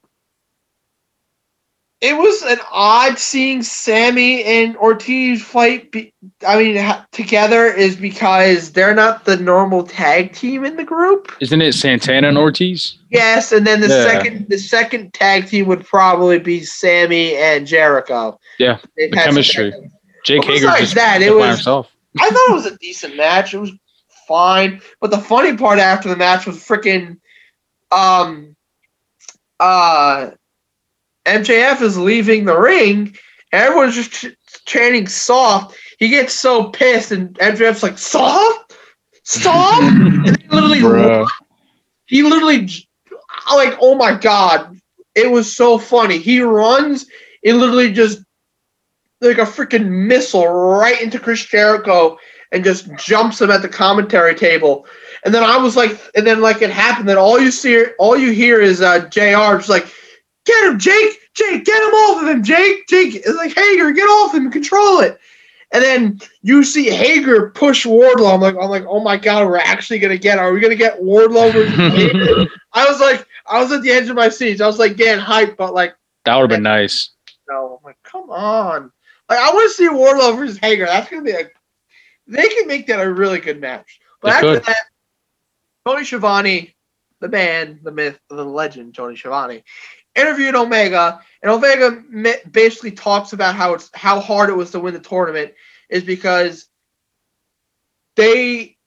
[2.02, 5.92] it was an odd seeing Sammy and Ortiz fight.
[5.92, 6.12] Be,
[6.48, 11.32] I mean, ha- together is because they're not the normal tag team in the group.
[11.40, 12.98] Isn't it Santana and Ortiz?
[13.12, 14.04] Yes, and then the Yeah.
[14.04, 18.40] second the second tag team would probably be Sammy and Jericho.
[18.58, 19.72] Yeah, the chemistry.
[20.26, 21.92] Jake Hager besides just that, it by was- himself.
[22.20, 23.54] I thought it was a decent match.
[23.54, 23.72] It was
[24.28, 27.18] fine, but the funny part after the match was freaking
[27.92, 28.56] um
[29.60, 30.32] uh
[31.26, 33.16] MJF is leaving the ring,
[33.52, 35.78] everyone's just ch- chanting soft.
[36.00, 38.76] He gets so pissed, and MJF's like, soft?
[39.24, 39.84] Soft?
[39.84, 41.26] and he literally
[42.06, 42.68] he literally
[43.56, 44.78] like oh my god.
[45.16, 46.18] It was so funny.
[46.18, 47.06] He runs.
[47.44, 48.24] It literally just
[49.20, 52.18] like a freaking missile right into chris jericho
[52.52, 54.86] and just jumps him at the commentary table.
[55.24, 57.08] And then i was like and then like it happened.
[57.10, 59.88] That all you see all you hear is uh jr just like
[60.46, 64.04] get him jake jake get him off of him jake jake it's like hager get
[64.06, 65.20] off him control it
[65.74, 68.34] and then you see Hager push Wardlow.
[68.34, 70.38] I'm like, I'm like, oh my god, we're actually gonna get.
[70.38, 72.46] Are we gonna get Wardlow versus Hager?
[72.74, 74.60] I was like, I was at the edge of my seat.
[74.60, 77.12] I was like getting hyped, but like, That would have been nice.
[77.50, 78.92] no, I'm like, come on.
[79.30, 80.86] Like, I want to see Wardlow versus Hager.
[80.86, 81.50] That's gonna be a.
[82.28, 84.02] They can make that a really good match.
[84.22, 84.66] But They after could.
[84.66, 84.84] that,
[85.88, 86.76] Tony Schiavone,
[87.22, 89.64] the man, the myth, the legend, Tony Schiavone,
[90.16, 92.04] interviewed Omega, and Omega
[92.50, 95.54] basically talks about how it's how hard it was to win the tournament
[95.90, 96.68] is because
[98.16, 98.78] they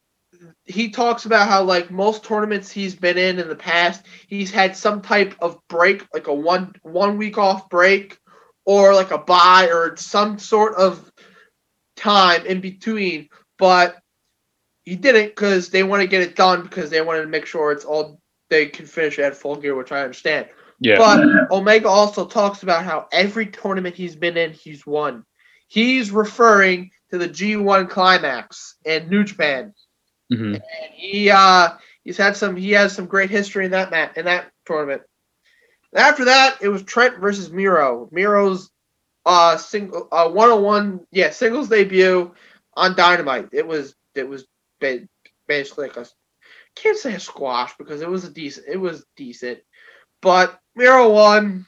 [0.64, 4.76] he talks about how like most tournaments he's been in in the past he's had
[4.76, 8.18] some type of break like a one one week off break
[8.64, 11.10] or like a buy or some sort of
[11.96, 13.96] time in between but
[14.84, 17.72] he didn't because they want to get it done because they wanted to make sure
[17.72, 20.48] it's all they can finish at full gear which i understand
[20.85, 20.99] Yeah.
[20.99, 25.25] but Omega also talks about how every tournament he's been in, he's won.
[25.66, 29.75] He's referring to the G1 climax in New Japan.
[30.31, 30.55] Mhm.
[30.57, 31.70] And he uh
[32.05, 35.03] he's had some he has some great history in that mat in that tournament.
[35.94, 38.09] After that, it was Trent versus Miro.
[38.12, 38.70] Miro's
[39.25, 42.35] uh single uh one on one yeah, singles debut
[42.75, 43.49] on Dynamite.
[43.53, 44.47] It was it was
[44.81, 45.09] ba-
[45.47, 46.07] basically like a
[46.75, 49.61] can't say a squash because it was a decent it was decent.
[50.20, 51.66] But Miro won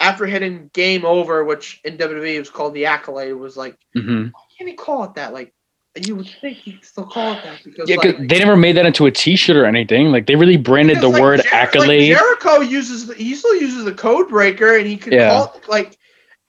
[0.00, 4.30] after hitting game over, which in WWE was called the accolade, was like, Mhm.
[4.32, 5.32] why can't he call it that?
[5.32, 5.52] Like,
[5.96, 8.86] you would think he'd still call it that because Yeah, like, they never made that
[8.86, 10.12] into a T-shirt or anything.
[10.12, 12.12] Like they really branded the like, word Jer- accolade.
[12.12, 15.30] Like Jericho uses the, he still uses the code breaker, and he can Yeah.
[15.30, 15.96] call like.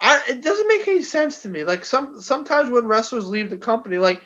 [0.01, 1.65] I, it doesn't make any sense to me.
[1.65, 4.21] Like some sometimes when wrestlers leave the company, like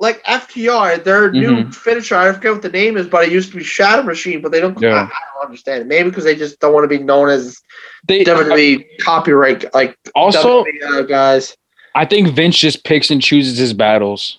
[0.00, 1.74] like FTR, their new Mhm.
[1.74, 4.52] finisher, I forget what the name is, but it used to be Shatter Machine, but
[4.52, 4.80] they don't.
[4.80, 4.90] Yeah.
[4.94, 5.86] I, I don't understand it.
[5.88, 7.60] Maybe because they just don't want to be known as
[8.06, 11.56] they, WWE copyright like also, WWE guys.
[11.94, 14.38] I think Vince just picks and chooses his battles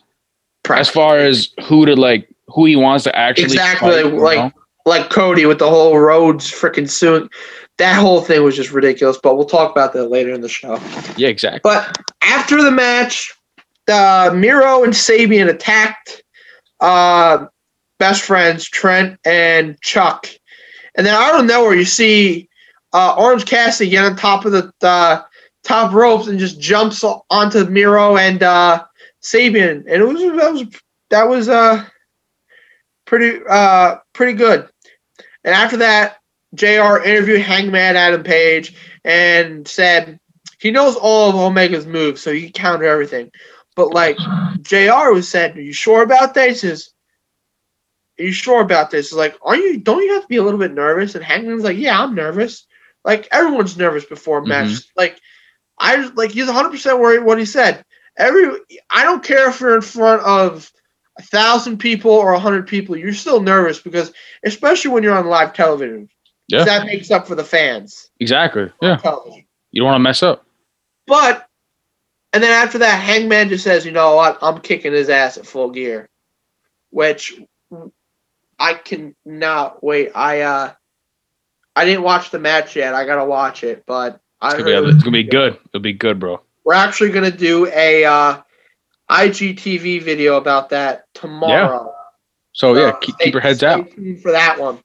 [0.70, 4.38] as far as who to like, who he wants to actually Exactly, fight, you like-
[4.38, 4.52] know?
[4.86, 7.30] like Cody with the whole Rhodes freaking suit.
[7.80, 10.80] That whole thing was just ridiculous, but we'll talk about that later in the show.
[11.18, 11.60] yeah, exactly.
[11.64, 13.34] But after the match,
[13.90, 16.24] uh, Miro and Sabian attacked
[16.80, 17.48] uh,
[17.98, 20.28] best friends Trent and Chuck,
[20.96, 22.50] and then I don't know where you see
[22.94, 25.24] uh, Orange Cassidy get on top of the uh,
[25.64, 28.86] top ropes and just jumps onto Miro and uh,
[29.22, 30.64] Sabian, and it was that was
[31.10, 31.86] that was uh
[33.06, 34.70] pretty uh pretty good.
[35.44, 36.18] And after that,
[36.56, 37.04] Jr.
[37.04, 40.20] interviewed Hangman Adam Page and said
[40.60, 43.32] he knows all of Omega's moves, so he counter everything.
[43.80, 44.18] But like
[44.62, 45.14] Jr.
[45.14, 46.90] was said, "Are you sure about that?" He says,
[48.20, 49.80] "Are you sure about this?" He's like, "Are you?
[49.80, 52.68] Don't you have to be a little bit nervous?" And Hangman's like, "Yeah, I'm nervous.
[53.06, 54.52] Like everyone's nervous before mm-hmm.
[54.52, 54.82] a match.
[54.98, 55.22] Like
[55.78, 57.86] I like he's 100 percent worried what he said.
[58.18, 58.50] Every
[58.90, 60.70] I don't care if you're in front of
[61.18, 64.12] a thousand people or a hundred people, you're still nervous because
[64.44, 66.10] especially when you're on live television.
[66.50, 66.66] Yeah.
[66.66, 68.10] That makes up for the fans.
[68.20, 68.70] Exactly.
[68.82, 69.46] Yeah, television.
[69.72, 70.46] you don't want to mess up.
[71.08, 71.49] But
[72.34, 74.38] and then after that, Hangman just says, "You know what?
[74.42, 76.10] I'm kicking his ass at full gear,"
[76.92, 77.40] which
[78.60, 80.12] I cannot wait.
[80.16, 80.74] I uh,
[81.76, 82.94] I didn't watch the match yet.
[82.94, 85.58] I gotta watch it, but I It's gonna, be, it's gonna be good.
[85.68, 86.42] It'll be good, bro.
[86.66, 88.42] We're actually gonna do a uh,
[89.10, 91.94] IGTV video about that tomorrow.
[92.52, 93.90] So yeah, Uh, keep, stay- keep your heads out.
[94.22, 94.84] for that one.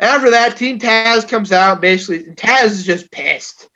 [0.00, 1.80] After that, Team Taz comes out.
[1.80, 3.68] Basically, Taz is just pissed.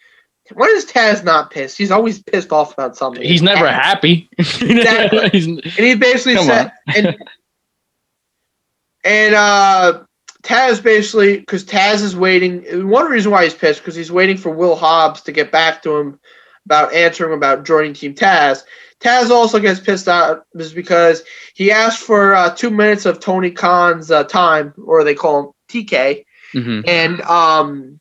[0.54, 1.76] When is Taz not pissed?
[1.78, 3.22] He's always pissed off about something.
[3.22, 3.72] He's never Taz.
[3.72, 4.28] happy.
[4.38, 5.28] Exactly.
[5.30, 7.16] He's- And he basically said, and
[9.04, 10.02] and uh,
[10.42, 12.88] Taz basically because Taz is waiting.
[12.88, 15.96] One reason why he's pissed because he's waiting for Will Hobbs to get back to
[15.96, 16.20] him
[16.66, 18.62] about answering about joining Team Taz.
[19.00, 21.22] Taz also gets pissed out is because
[21.54, 25.50] he asked for uh, two minutes of Tony Khan's uh, time, or they call him
[25.68, 26.88] TK, Mhm.
[26.88, 28.00] and um,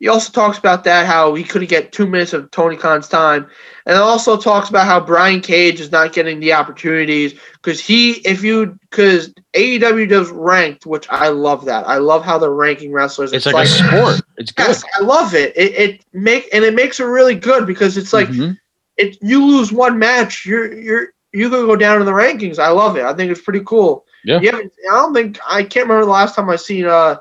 [0.00, 3.46] he also talks about that how he couldn't get two minutes of Tony Khan's time,
[3.84, 8.12] and it also talks about how Brian Cage is not getting the opportunities because he,
[8.26, 11.86] if you, because AEW does ranked, which I love that.
[11.86, 13.34] I love how they're ranking wrestlers.
[13.34, 14.22] It's like, a sport.
[14.38, 14.68] It's good.
[14.68, 15.52] Yes, I love it.
[15.54, 18.58] It it make and it makes it really good because it's like Mhm.
[18.96, 22.58] it you lose one match, you're you're you're gonna go down in the rankings.
[22.58, 23.04] I love it.
[23.04, 24.06] I think it's pretty cool.
[24.24, 24.40] Yeah.
[24.40, 27.16] You I don't think I can't remember the last time I seen uh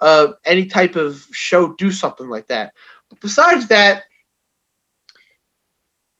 [0.00, 2.74] uh any type of show do something like that.
[3.08, 4.04] But besides that,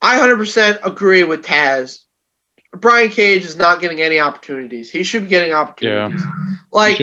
[0.00, 2.04] I hundred percent agree with Taz.
[2.72, 4.90] Brian Cage is not getting any opportunities.
[4.90, 6.22] He should be getting opportunities.
[6.22, 6.56] Yeah.
[6.70, 7.00] Like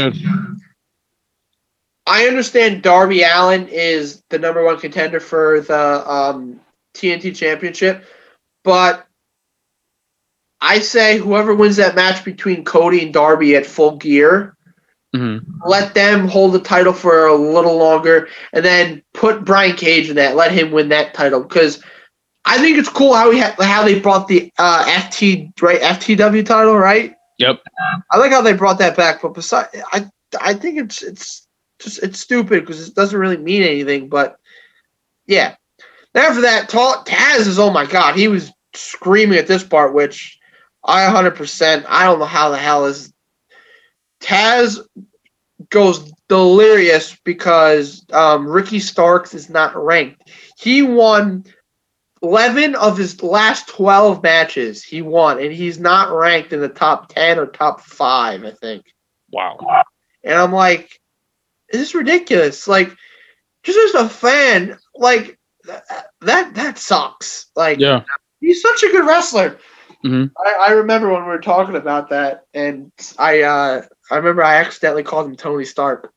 [2.07, 6.59] I understand Darby Allin is the number one contender for the um,
[6.93, 8.05] TNT Championship,
[8.63, 9.07] but
[10.61, 14.54] I say whoever wins that match between Cody and Darby at Full Gear,
[15.15, 15.41] Mhm.
[15.65, 20.15] let them hold the title for a little longer, and then put Brian Cage in
[20.17, 20.35] that.
[20.35, 21.81] Let him win that title because
[22.45, 26.45] I think it's cool how we ha- how they brought the uh, FT right FTW
[26.45, 27.15] title right.
[27.37, 27.61] Yep.
[28.11, 31.47] I like how they brought that back, but besides, I I think it's it's
[31.79, 34.09] just it's stupid because it doesn't really mean anything.
[34.09, 34.37] But
[35.27, 35.55] yeah,
[36.13, 40.37] after that, Ta- Taz is oh my god, he was screaming at this part, which
[40.83, 43.11] I 100 percent I don't know how the hell is
[44.21, 44.79] Taz
[45.69, 50.29] goes delirious because um, Ricky Starks is not ranked.
[50.57, 51.45] He won
[52.21, 54.83] 11 of his last 12 matches.
[54.83, 58.83] He won, and he's not ranked in the top 10 or top five, I think.
[59.31, 59.57] Wow.
[60.23, 60.99] And I'm like,
[61.71, 62.67] this is ridiculous.
[62.67, 62.95] Like,
[63.63, 65.79] just as a fan, like th-
[66.21, 67.47] that that sucks.
[67.55, 68.03] Like, Yeah.
[68.39, 69.57] he's such a good wrestler.
[70.03, 70.31] Mhm.
[70.37, 74.55] I, I remember when we were talking about that, and I uh, I remember I
[74.57, 76.11] accidentally called him Tony Stark.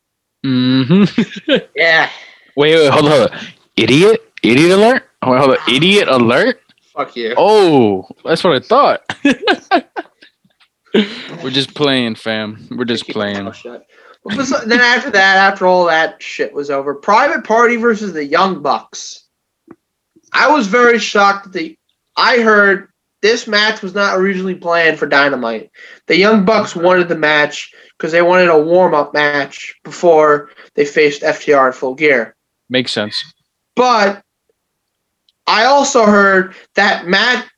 [0.44, 1.04] hmm
[1.74, 2.10] Yeah,
[2.56, 3.38] wait, wait, hold on, hold on.
[3.76, 4.32] Idiot?
[4.42, 5.02] Idiot alert?
[5.26, 5.56] Wait, hold on.
[5.68, 6.60] Idiot alert?
[6.94, 7.34] fuck you.
[7.36, 9.02] Oh, that's what I thought.
[11.42, 12.66] We're just playing, fam.
[12.70, 13.44] We're just playing.
[13.44, 13.86] mouth shut.
[14.24, 18.24] But besi- then after that, after all that shit was over, Private Party versus the
[18.24, 19.24] Young Bucks.
[20.32, 21.78] I was very shocked that the
[22.16, 22.88] I heard
[23.20, 25.70] this match was not originally planned for Dynamite.
[26.06, 30.84] The Young Bucks wanted the match because they wanted a warm up match before they
[30.84, 32.36] faced FTR in full gear.
[32.68, 33.22] Makes sense.
[33.74, 34.22] But
[35.46, 37.48] I also heard that Matt.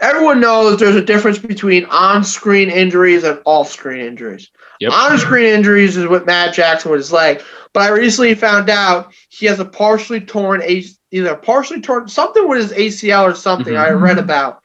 [0.00, 4.48] Everyone knows there's a difference between on-screen injuries and off-screen injuries.
[4.78, 4.92] Yep.
[4.92, 9.46] On-screen injuries is what Matt Jackson with his leg, but I recently found out he
[9.46, 13.88] has a partially torn a either partially torn something with his ACL or something I
[13.88, 14.04] mm-hmm.
[14.04, 14.62] read about,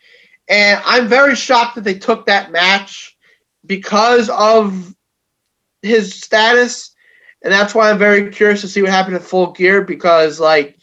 [0.54, 3.18] and I'm very shocked that they took that match
[3.66, 4.94] because of
[5.82, 6.94] his status,
[7.44, 10.78] and that's why I'm very curious to see what happened at Full Gear because like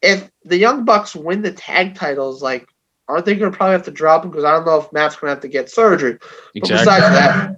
[0.00, 2.66] if the Young Bucks win the tag titles, like
[3.08, 5.16] aren't they going to probably have to drop him because I don't know if Matt's
[5.16, 6.14] going to have to get surgery.
[6.14, 6.78] But Exactly.
[6.78, 7.56] besides that,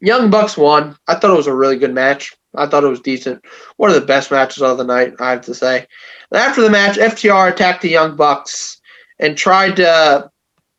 [0.00, 0.96] Young Bucks won.
[1.06, 2.34] I thought it was a really good match.
[2.56, 3.44] I thought it was decent.
[3.76, 5.86] One of the best matches of the night, I have to say.
[6.32, 8.80] And after the match, FTR attacked the Young Bucks
[9.20, 10.30] and tried to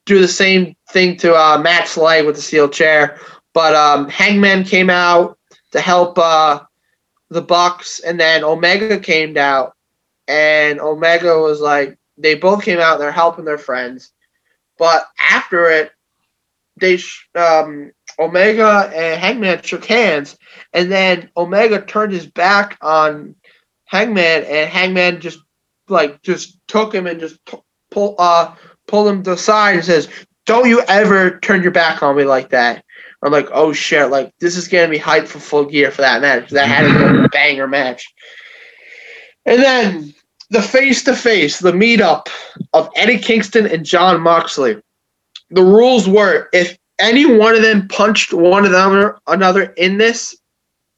[0.07, 3.19] do the same thing to uh, Matt's leg with the steel chair.
[3.53, 5.37] But um, Hangman came out
[5.71, 6.61] to help uh,
[7.29, 9.75] the Bucks, and then Omega came out,
[10.27, 12.97] and Omega was like, they both came out.
[12.97, 14.11] They're helping their friends,
[14.79, 15.91] but after it,
[16.79, 16.99] they
[17.35, 20.37] um, Omega and Hangman shook hands,
[20.73, 23.35] and then Omega turned his back on
[23.85, 25.39] Hangman, and Hangman just
[25.89, 27.57] like just took him and just t-
[27.91, 28.55] pull uh
[28.87, 30.07] pulled him to the side and says,
[30.45, 32.83] "Don't you ever turn your back on me like that."
[33.23, 36.21] I'm like, "Oh shit!" Like this is gonna be hype for full gear for that
[36.21, 36.49] match.
[36.49, 38.07] That had to be a banger match.
[39.45, 40.13] And then
[40.49, 42.27] the face to face, the meetup
[42.73, 44.81] of Eddie Kingston and Jon Moxley.
[45.49, 49.97] The rules were if any one of them punched one of them or another in
[49.97, 50.35] this,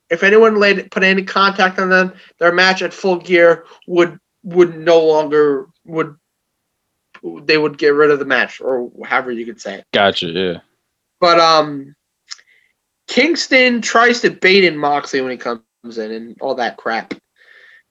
[0.09, 4.77] if anyone laid put any contact on them, their match at Full Gear would would
[4.77, 6.15] no longer would
[7.43, 9.85] they would get rid of the match or however you could say it.
[9.93, 10.27] Gotcha.
[10.27, 10.59] Yeah.
[11.19, 11.95] But um,
[13.07, 15.61] Kingston tries to bait in Moxley when he comes
[15.97, 17.13] in and all that crap.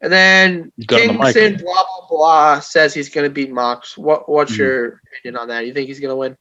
[0.01, 1.33] And then Got on the.
[1.33, 3.99] Kingston, blah blah blah, says he's gonna beat Mox.
[3.99, 4.59] What what's Mhm.
[4.59, 5.67] your opinion on that?
[5.67, 6.37] You think he's gonna win?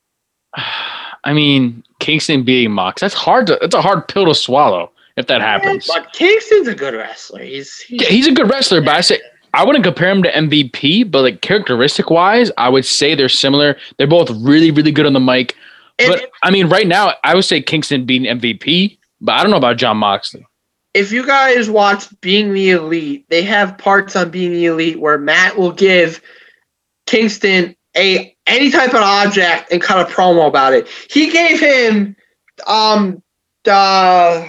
[1.24, 3.02] I mean, Kingston beating Mox.
[3.02, 3.58] That's hard to.
[3.60, 5.88] That's a hard pill to swallow if that happens.
[5.88, 7.42] But Kingston's a good wrestler.
[7.42, 9.20] He's, he's Yeah, he's a good wrestler, but I say
[9.58, 11.10] I wouldn't compare him to MVP.
[11.10, 13.76] But like characteristic wise, I would say they're similar.
[13.98, 15.56] They're both really, really good on the mic.
[15.98, 19.00] and But I mean, right now, I would say Kingston beating MVP.
[19.20, 20.46] But I don't know about Jon Moxley.
[20.94, 25.18] if you guys watch Being the Elite, they have parts on Being the Elite where
[25.18, 26.22] Matt will give
[27.08, 30.88] Kingston a any type of object and cut a promo about it.
[31.10, 32.16] He gave him
[32.68, 33.24] um
[33.64, 34.48] the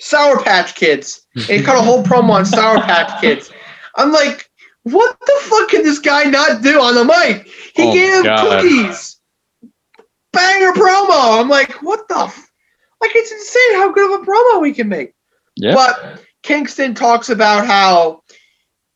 [0.00, 1.24] Sour Patch Kids.
[1.36, 3.52] And he cut a whole promo on Sour Patch Kids.
[3.96, 4.48] I'm like,
[4.82, 7.46] what the fuck can this guy not do on the mic?
[7.74, 8.60] He Oh, gave God.
[8.62, 9.20] cookies.
[10.32, 11.40] Banger promo.
[11.40, 12.50] I'm like, what the f-
[13.00, 15.14] like it's insane how good of a promo we can make.
[15.56, 15.74] Yeah.
[15.74, 18.22] But Kingston talks about how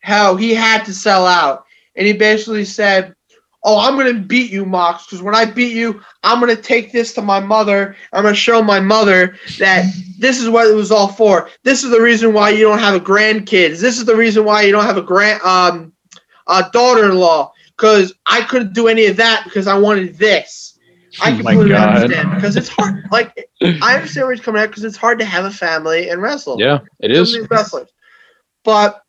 [0.01, 3.15] how he had to sell out, and he basically said,
[3.65, 7.13] "Oh, I'm gonna beat you, Mox, because when I beat you, I'm gonna take this
[7.15, 7.97] to my mother.
[8.13, 9.85] I'm gonna show my mother that
[10.19, 11.51] this is what it was all for.
[11.65, 13.81] This is the reason why you don't have a grandkids.
[13.81, 15.93] This is the reason why you don't have a grand um
[16.49, 17.53] a daughter-in-law.
[17.77, 20.79] Because I couldn't do any of that because I wanted this."
[21.21, 21.97] I Oh completely God.
[21.97, 23.03] understand because it's hard.
[23.11, 26.23] Like I understand where he's coming at because it's hard to have a family and
[26.23, 26.61] wrestle.
[26.61, 27.49] Yeah, it Some is.
[27.51, 27.89] wrestlers.
[28.65, 29.03] But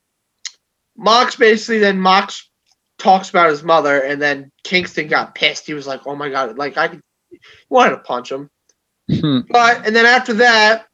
[0.97, 2.48] Mox basically then Mox
[2.99, 5.65] talks about his mother, and then Kingston got pissed.
[5.65, 7.01] He was like, "Oh my god!" Like I could,
[7.69, 8.49] wanted to punch him.
[9.09, 9.39] Hmm.
[9.49, 10.85] But and then after that,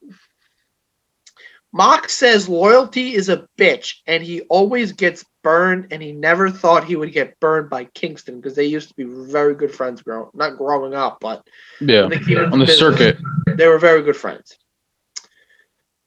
[1.73, 6.85] Mox says loyalty is a bitch, and he always gets burned, and he never thought
[6.85, 10.29] he would get burned by Kingston because they used to be very good friends, growing
[10.33, 11.45] not growing up, but
[11.81, 12.17] Yeah, on the
[12.65, 13.17] business, circuit.
[13.57, 14.57] they were very good friends.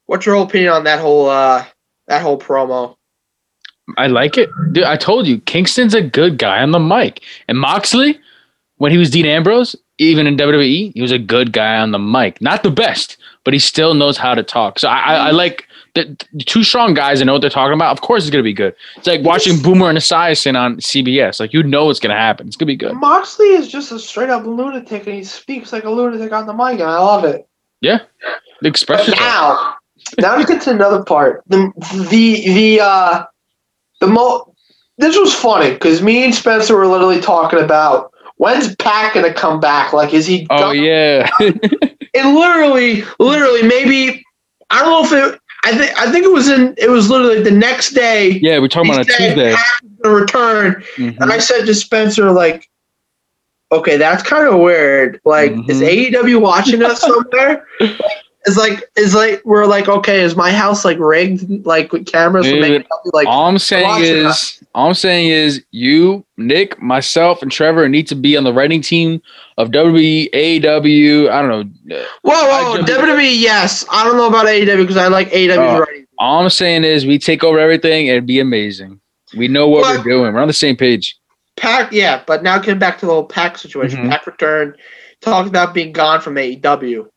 [0.07, 1.63] What's your opinion on that whole uh
[2.07, 2.95] that whole promo?
[3.97, 4.49] I like it.
[4.71, 7.21] Dude, I told you, Kingston's a good guy on the mic.
[7.47, 8.19] And Moxley,
[8.77, 11.99] when he was Dean Ambrose, even in WWE, he was a good guy on the
[11.99, 12.41] mic.
[12.41, 14.79] Not the best, but he still knows how to talk.
[14.79, 17.73] So I, I, I like the, the two strong guys that know what they're talking
[17.73, 17.91] about.
[17.91, 18.75] Of course, it's gonna be good.
[18.95, 21.39] It's like watching Boomer and Esiason on CBS.
[21.39, 22.47] Like you know what's gonna happen.
[22.47, 22.95] It's gonna be good.
[22.95, 26.53] Moxley is just a straight up lunatic, and he speaks like a lunatic on the
[26.53, 27.47] mic, and I love it.
[27.81, 27.99] Yeah,
[28.61, 29.15] the expression.
[29.17, 29.75] Now,
[30.19, 31.43] now to get to another part.
[31.47, 31.71] The
[32.09, 33.25] the the uh
[33.99, 34.53] the mo.
[34.97, 39.59] This was funny because me and Spencer were literally talking about when's Pac gonna come
[39.59, 39.93] back.
[39.93, 40.45] Like, is he?
[40.49, 40.83] Oh done?
[40.83, 41.29] yeah.
[42.15, 44.25] And literally, literally, maybe
[44.71, 45.39] I don't know if it.
[45.63, 46.73] I think I think it was in.
[46.77, 48.31] It was literally the next day.
[48.41, 49.55] yeah, we're talking about a Tuesday.
[50.01, 51.17] Gonna return, Mhm.
[51.21, 52.67] and I said to Spencer, like,
[53.71, 55.21] okay, that's kind of weird.
[55.23, 56.11] Like, is Mhm.
[56.11, 57.67] AEW watching us somewhere?
[57.79, 57.99] Like,
[58.49, 62.45] It's like, it's like we're like, okay, is my house like rigged, like with cameras?
[62.45, 67.51] Dude, making like, all I'm saying is, all I'm saying is, you, Nick, myself, and
[67.51, 69.21] Trevor need to be on the writing team
[69.57, 71.29] of WWE, AEW.
[71.29, 71.95] I don't know.
[71.95, 73.85] Uh, whoa, whoa, I- WWE, yes.
[73.91, 75.79] I don't know about AEW because I like AEW's Oh.
[75.79, 76.05] writing.
[76.17, 78.07] All I'm saying is, we take over everything.
[78.07, 78.99] It'd be amazing.
[79.37, 80.33] We know what But- we're doing.
[80.33, 81.15] We're on the same page.
[81.57, 83.99] Pac, yeah, but now getting back to the whole Pac situation.
[84.05, 84.09] Mhm.
[84.11, 84.75] Pac returned,
[85.21, 87.07] talked about being gone from AEW.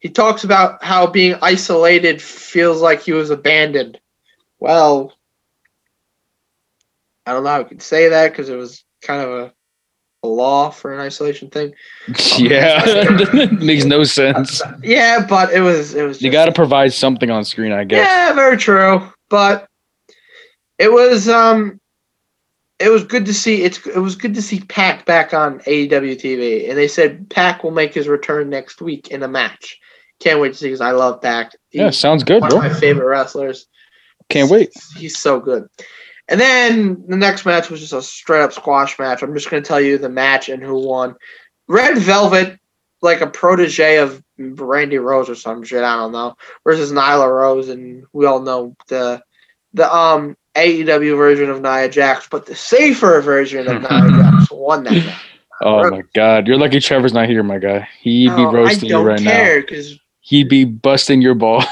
[0.00, 4.00] He talks about how being isolated feels like he was abandoned.
[4.58, 5.14] Well,
[7.26, 9.52] I don't know how I could say that because it was kind of a,
[10.22, 11.74] a law for an isolation thing.
[12.38, 13.06] yeah,
[13.52, 14.62] makes no sense.
[14.82, 16.16] Yeah, but it was it was.
[16.16, 18.06] Just, You got to provide something on screen, I guess.
[18.08, 19.06] Yeah, very true.
[19.28, 19.68] But
[20.78, 21.78] it was um
[22.78, 26.16] it was good to see it's it was good to see Pac back on AEW
[26.16, 26.68] TV.
[26.68, 29.78] And they said Pac will make his return next week in a match.
[30.20, 31.52] Can't wait to see because I love Pac.
[31.70, 32.56] He's Yeah, sounds good, bro.
[32.56, 33.66] one of my favorite wrestlers.
[34.28, 34.70] Can't wait.
[34.96, 35.66] He's so good.
[36.28, 39.22] And then the next match was just a straight up squash match.
[39.22, 41.16] I'm just gonna tell you the match and who won.
[41.68, 42.56] Red Velvet,
[43.02, 47.68] like a protege of Randy Rose or some shit, I don't know, versus Nyla Rose,
[47.68, 49.20] and we all know the
[49.72, 53.88] the um AEW version of Nia Jax, but the safer version of Nia
[54.22, 55.22] Jax won that match.
[55.62, 57.88] Oh my God, you're lucky Trevor's not here, my guy.
[58.00, 59.30] He'd be No, I roasting you don't right now.
[59.30, 61.64] care because He'd be busting your balls.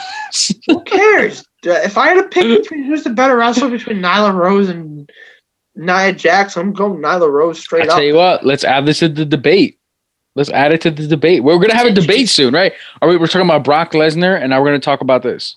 [0.66, 1.44] who cares?
[1.62, 5.10] If I had to pick between who's the better wrestler between Nyla Rose and
[5.74, 9.00] Nia Jax, I'm going Nyla Rose straight I straight tell you what, let's add this
[9.00, 9.78] to the debate.
[10.34, 11.42] Let's add it to the debate.
[11.42, 12.72] We're gonna have a debate soon, right?
[13.02, 13.16] Are we?
[13.16, 15.56] We're talking about Brock Lesnar, and now we're gonna talk about this.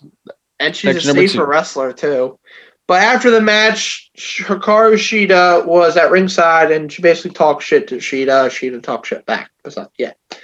[0.59, 2.39] and she's Section a safer wrestler too.
[2.87, 7.97] But after the match, Hikaru Shida was at ringside and she basically talked shit to
[7.97, 8.47] Shida.
[8.49, 9.49] Shida talked shit back.
[9.63, 10.17] That's not yet.
[10.29, 10.39] And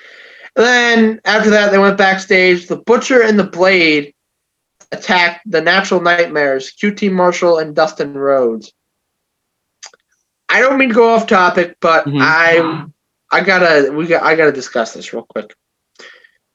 [0.64, 2.68] then after that, they went backstage.
[2.68, 4.14] The Butcher and the Blade
[4.92, 8.74] attacked the Natural Nightmares, QT Marshall and Dustin Rhodes.
[10.50, 12.20] I don't mean to go off topic, but Mhm.
[12.22, 12.86] I
[13.32, 15.54] I gotta we got I gotta discuss this real quick.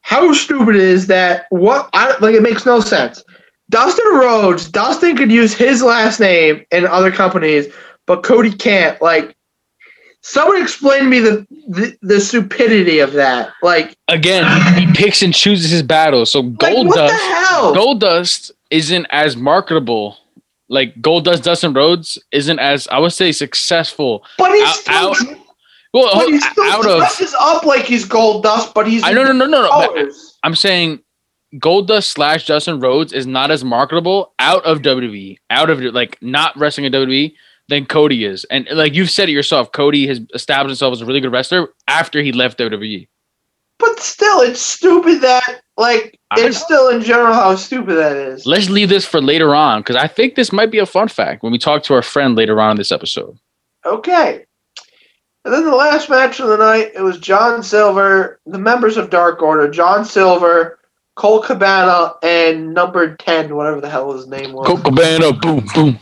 [0.01, 1.47] How stupid is that?
[1.51, 3.23] What I like it makes no sense.
[3.71, 7.73] Dustin Rhodes, Dustin could use his last name in other companies,
[8.07, 9.01] but Cody can't.
[9.01, 9.35] Like,
[10.23, 13.53] someone explain to me the the, the stupidity of that.
[13.63, 14.45] Like, Again,
[14.75, 16.31] he, he picks and chooses his battles.
[16.33, 17.75] So like Gold the Dust?
[17.75, 20.17] Gold Dust isn't as marketable.
[20.69, 24.25] Like Gold Dust, Dustin Rhodes isn't as I would say successful.
[24.39, 25.39] but he's out- still, out-
[25.93, 29.13] Well, but he's still out of dresses up like he's gold dust, but he's I
[29.13, 30.11] no no no no no.
[30.43, 31.01] I'm saying
[31.59, 36.17] Gold Dust slash Dustin Rhodes is not as marketable out of WWE, out of like
[36.23, 37.35] not wrestling in WWE
[37.69, 38.45] than Cody is.
[38.45, 41.69] And like you've said it yourself, Cody has established himself as a really good wrestler
[41.89, 42.59] after he left.
[42.59, 43.09] WWE.
[43.79, 48.47] But still, it's stupid that like it's still in general how stupid that is.
[48.47, 51.43] Let's leave this for later on because I think this might be a fun fact
[51.43, 53.39] when we talk to our friend later on in this episode.
[53.85, 54.45] Okay.
[55.45, 59.11] And then the last match of the night, it was John Silver, the members of
[59.11, 60.79] Dark Order, John Silver,
[61.15, 64.67] Cole Cabana, and number 10, whatever the hell his name was.
[64.67, 66.01] Cole Cabana, boom, boom,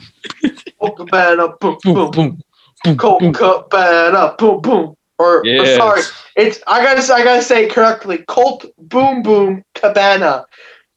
[0.80, 2.10] Cole Cabana, boom, boom, boom.
[2.12, 2.42] boom,
[2.84, 3.32] boom, Cole.
[3.32, 4.96] Cabana, boom, boom.
[5.20, 6.00] Or, or sorry,
[6.34, 8.24] it's I gotta I gotta say it correctly.
[8.26, 10.46] Colt Boom Boom Cabana.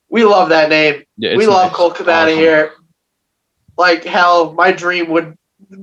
[0.09, 1.03] We love that name.
[1.17, 1.75] Yeah, we love nice.
[1.75, 2.39] Colt Cabana Awesome.
[2.39, 2.71] here.
[3.77, 5.37] Like hell, my dream would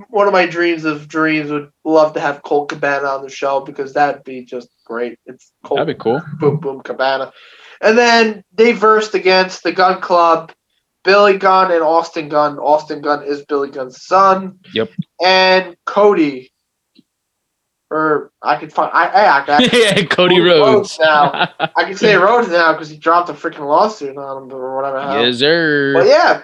[0.09, 3.61] one of my dreams of dreams would love to have Colt Cabana on the show
[3.61, 5.19] because that'd be just great.
[5.27, 6.23] It's Colt That'd be cool.
[6.39, 7.33] Boom Boom Cabana.
[7.81, 10.53] And then they versed against the Gun Club,
[11.05, 12.59] Billy Gunn and Austin Gunn.
[12.59, 14.59] Austin Gunn is Billy Gunn's son.
[14.75, 14.91] Yep.
[15.25, 16.53] And Cody.
[17.93, 20.61] Or I could find I I, I, yeah, Cody Rhodes.
[20.61, 21.49] Rhodes now.
[21.77, 24.99] I can say Rhodes now because he dropped a freaking lawsuit on him or whatever.
[25.21, 25.95] yes, sir.
[25.95, 26.43] But yeah,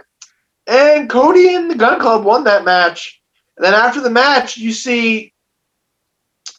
[0.66, 3.22] and Cody and the Gun Club won that match.
[3.57, 5.32] And then after the match, you see,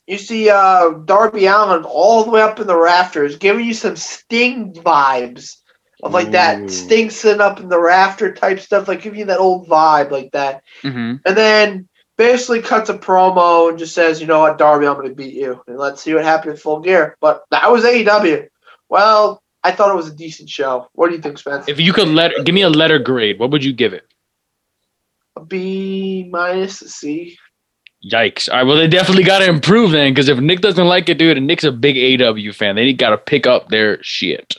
[0.08, 3.98] you see uh, Darby Allin all the way up in the rafters, giving you some
[3.98, 5.58] Sting vibes
[6.02, 6.32] of like Ooh.
[6.32, 10.12] that Sting sitting up in the rafter type stuff, like giving you that old vibe
[10.12, 10.64] like that.
[10.82, 14.96] hmm And then basically cuts a promo and just says, you know what, Darby, I'm
[14.96, 17.18] going to beat you, and let's see what happens in full gear.
[17.20, 18.48] But that was AEW.
[18.90, 20.88] Well, I thought it was a decent show.
[20.94, 21.68] What do you think, Spence?
[21.68, 24.08] If you could let give me a letter grade, what would you give it?
[25.36, 27.38] A B minus, a C.
[28.12, 28.50] Yikes!
[28.50, 31.18] All right, well they definitely got to improve then, because if Nick doesn't like it,
[31.18, 34.56] dude, and Nick's a big AW fan, they got to pick up their shit.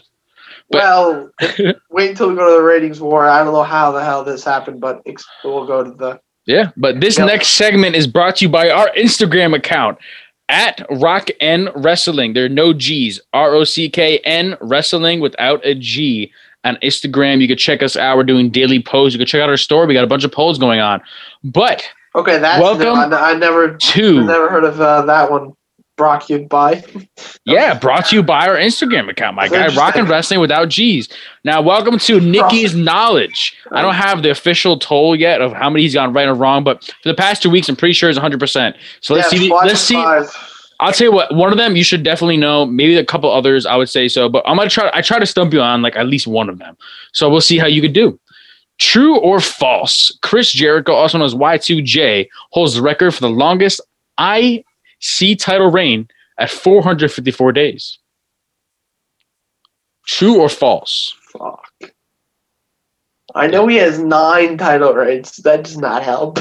[0.70, 1.30] But- well,
[1.90, 3.26] wait until we go to the ratings war.
[3.26, 5.03] I don't know how the hell this happened, but
[5.44, 6.20] we'll go to the.
[6.46, 7.26] Yeah, but this Yep.
[7.26, 9.99] next segment is brought to you by our Instagram account
[10.49, 12.32] at Rock N Wrestling.
[12.32, 13.20] There are no G's.
[13.34, 16.32] R O C K N Wrestling without a G.
[16.64, 18.16] On Instagram, you can check us out.
[18.16, 19.14] We're doing daily posts.
[19.14, 19.86] You can check out our store.
[19.86, 21.01] We got a bunch of polls going on.
[21.44, 21.88] But
[22.19, 25.53] Okay, that's Welcome I, I never, two, never heard of uh, that one.
[25.97, 26.83] Brought you by.
[27.45, 30.09] yeah, brought to you by our Instagram account, my That's guy, Rock and.
[30.09, 31.09] Wrestling without G's.
[31.45, 33.57] Now, welcome to Nikki's Knowledge.
[33.71, 36.64] I don't have the official toll yet of how many he's gone right or wrong,
[36.64, 38.75] but for the past two weeks, I'm pretty sure it's 100%.
[39.01, 39.51] So let's Yeah, see.
[39.53, 39.95] Let's see.
[39.95, 40.29] five.
[40.81, 41.33] I'll tell you what.
[41.33, 42.66] One of them you should definitely know.
[42.66, 44.91] Maybe a couple others I would say so, but I'm gonna try.
[44.93, 46.77] I try to stump you on like at least one of them.
[47.12, 48.19] So we'll see how you could do.
[48.79, 50.16] True or false?
[50.22, 53.81] Chris Jericho, also known as Y2J, holds the record for the longest
[54.20, 56.09] IC title reign
[56.39, 57.99] at 454 days.
[60.07, 61.14] True or false?
[61.33, 61.93] Fuck.
[63.35, 65.37] I know he has nine title reigns.
[65.39, 66.39] That does not help.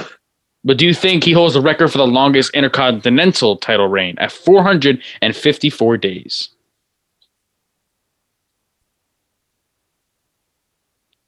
[0.63, 4.31] But do you think he holds the record for the longest intercontinental title reign at
[4.31, 6.49] 454 days?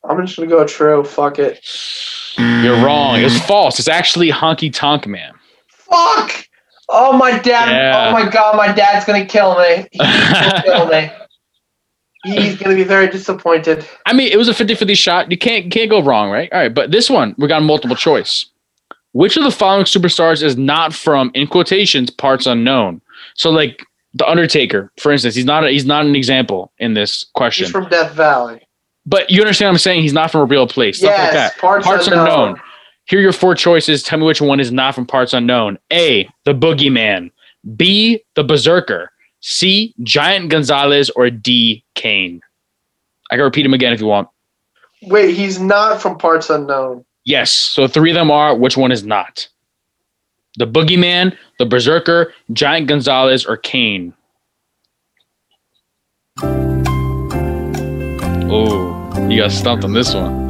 [0.09, 1.03] I'm just gonna go true.
[1.03, 1.63] Fuck it.
[2.37, 3.19] You're wrong.
[3.19, 3.79] It's false.
[3.79, 5.33] It's actually Honky Tonk Man.
[5.67, 6.45] Fuck.
[6.89, 7.71] Oh my dad.
[7.71, 8.09] Yeah.
[8.09, 8.57] Oh my god.
[8.57, 9.87] My dad's gonna kill me.
[9.91, 11.11] He's gonna kill me.
[12.23, 13.85] He's gonna be very disappointed.
[14.07, 15.31] I mean, it was a 50-50 shot.
[15.31, 16.51] You can't you can't go wrong, right?
[16.51, 18.45] All right, but this one we got multiple choice.
[19.11, 23.01] Which of the following superstars is not from in quotations parts unknown?
[23.35, 27.25] So like the Undertaker, for instance, he's not a, he's not an example in this
[27.35, 27.65] question.
[27.65, 28.61] He's from Death Valley.
[29.09, 30.01] But you understand what I'm saying?
[30.03, 30.99] He's not from a real place.
[30.99, 31.23] Stuff yes.
[31.23, 31.57] like that.
[31.57, 32.27] Parts, Parts unknown.
[32.27, 32.61] unknown.
[33.05, 34.03] Here are your four choices.
[34.03, 35.79] Tell me which one is not from parts unknown.
[35.91, 37.31] A, the boogeyman.
[37.75, 39.11] B, the berserker.
[39.41, 39.95] C.
[40.03, 41.83] Giant Gonzalez, or D.
[41.95, 42.39] Kane?
[43.31, 44.29] I can repeat them again if you want.
[45.01, 47.03] Wait, he's not from parts unknown.
[47.25, 47.51] Yes.
[47.51, 48.55] So three of them are.
[48.55, 49.47] Which one is not?
[50.57, 54.13] The Boogeyman, the Berserker, Giant Gonzalez, or Kane?
[58.51, 58.98] Oh,
[59.29, 60.47] you got stumped on this one.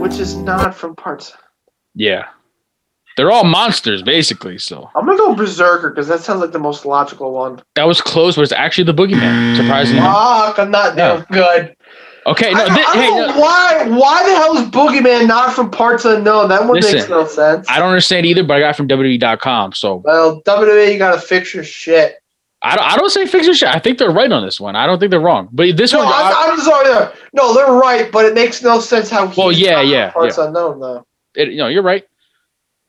[0.00, 1.32] Which is not from parts.
[1.94, 2.26] Yeah.
[3.16, 4.58] They're all monsters, basically.
[4.58, 7.62] So I'm gonna go Berserker because that sounds like the most logical one.
[7.76, 9.56] that was close, but it's actually the Boogeyman.
[9.56, 10.00] Surprisingly.
[10.02, 11.76] Fuck, I'm not doing good.
[12.26, 13.86] Okay, no, don't, thi- I hey, no, why.
[13.98, 16.48] Why the hell is Boogeyman not from parts unknown?
[16.48, 17.68] That one makes no sense.
[17.70, 19.72] I don't understand either, but I got it from WWE.com.
[19.74, 22.16] So well, WWE, you gotta fix your shit.
[22.64, 23.68] I don't, I don't say fix your shit.
[23.68, 24.74] I think they're right on this one.
[24.74, 25.48] I don't think they're wrong.
[25.52, 26.84] But this No, one, I- I'm, I'm sorry.
[26.88, 27.12] no.
[27.34, 29.30] No, they're right, but it makes no sense how.
[29.36, 31.06] Well, yeah, yeah, Parts unknown though.
[31.34, 32.06] it, you know, you're right.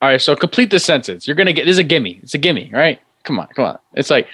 [0.02, 1.28] All right, so complete the sentence.
[1.28, 2.20] You're gonna get this is a gimme.
[2.24, 3.00] It's a gimme, right?
[3.24, 3.80] Come on, come on.
[3.96, 4.28] It's like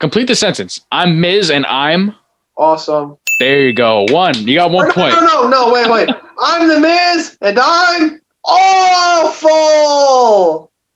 [0.00, 0.80] complete the sentence.
[0.92, 2.14] I'm Miz and I'm
[2.56, 3.16] Awesome.
[3.40, 3.66] there.
[3.66, 4.04] You go.
[4.10, 4.34] One.
[4.46, 5.14] You got one no, point.
[5.14, 6.08] no, no, no, wait, wait.
[6.40, 9.50] I'm the Miz, and I'm awful.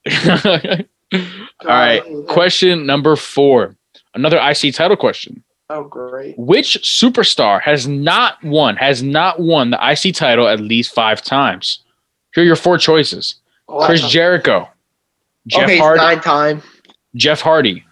[1.13, 1.21] All
[1.67, 2.03] right.
[2.29, 3.75] Question number four.
[4.19, 5.45] Another IC title question.
[5.71, 6.37] Oh, great.
[6.39, 11.81] Which superstar has not won, has not won the IC title at least five times?
[12.35, 13.37] Here are your four choices.
[13.69, 14.69] Oh, Chris Jericho,
[15.47, 16.63] Jeff okay, Hardy, nine time.
[17.15, 17.85] Jeff Hardy,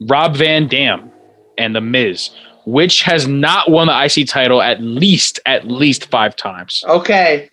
[0.00, 1.10] Rob Van Dam,
[1.56, 2.30] and The Miz.
[2.64, 6.84] Which has not won the IC title at least at least five times?
[6.86, 7.50] Okay.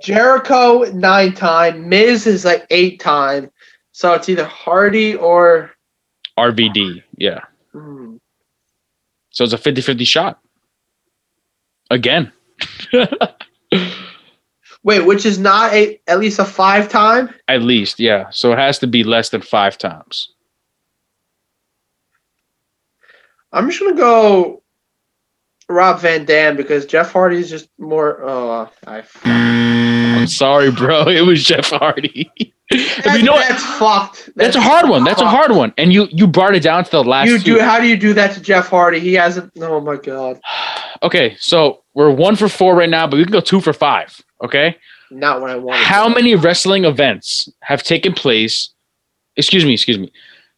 [0.00, 1.88] Jericho nine time.
[1.88, 3.50] Miz is like eight time.
[3.92, 5.70] So it's either Hardy or.
[6.38, 7.02] RVD.
[7.16, 7.40] Yeah.
[7.72, 8.16] hmm.
[9.30, 10.40] So it's a 50-50 shot.
[11.90, 12.32] Again.
[14.82, 17.28] Wait, which is not a at least a five time?
[17.48, 18.30] At least, yeah.
[18.30, 20.32] So it has to be less than five times.
[23.52, 24.62] I'm just gonna go
[25.68, 28.22] Rob Van Dam because Jeff Hardy is just more.
[28.22, 29.02] Oh, I.
[29.24, 31.04] I'm sorry, bro.
[31.08, 32.30] It was Jeff Hardy.
[32.70, 34.30] You know that's fucked.
[34.34, 35.04] That's a hard one.
[35.04, 35.72] That's a hard one.
[35.78, 37.54] And you you brought it down to the last You two.
[37.56, 37.60] do.
[37.60, 38.98] How do you do that to Jeff Hardy?
[38.98, 39.52] He hasn't.
[39.60, 40.40] Oh my god.
[41.02, 44.18] Okay, so we're one for four right now, but we can go two for five.
[44.42, 44.74] Okay.
[45.10, 45.84] Not what I wanted.
[45.84, 48.70] How many wrestling events have taken place?
[49.36, 50.10] Excuse me, excuse me.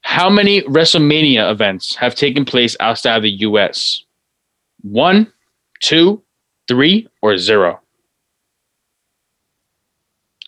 [0.02, 4.04] How many WrestleMania events have taken place outside of the US?
[4.82, 5.30] One,
[5.82, 6.22] two,
[6.68, 7.80] three, or zero?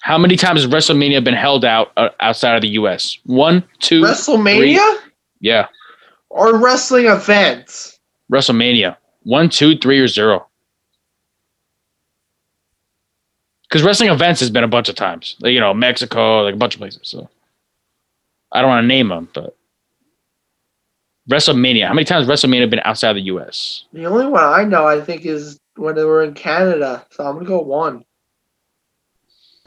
[0.00, 3.18] How many times has WrestleMania been held out uh, outside of the US?
[3.24, 4.98] One, two, WrestleMania
[5.40, 5.66] yeah,
[6.28, 7.98] or wrestling events?
[8.32, 8.96] WrestleMania.
[9.22, 10.46] One, two, three, or zero.
[13.68, 15.36] Because wrestling events has been a bunch of times.
[15.40, 17.00] Like, you know, Mexico, like a bunch of places.
[17.04, 17.28] So
[18.52, 19.56] I don't want to name them, but
[21.30, 21.86] WrestleMania.
[21.86, 23.84] How many times has WrestleMania been outside of the US?
[23.92, 27.06] The only one I know, I think, is when they were in Canada.
[27.10, 28.04] So I'm gonna go one.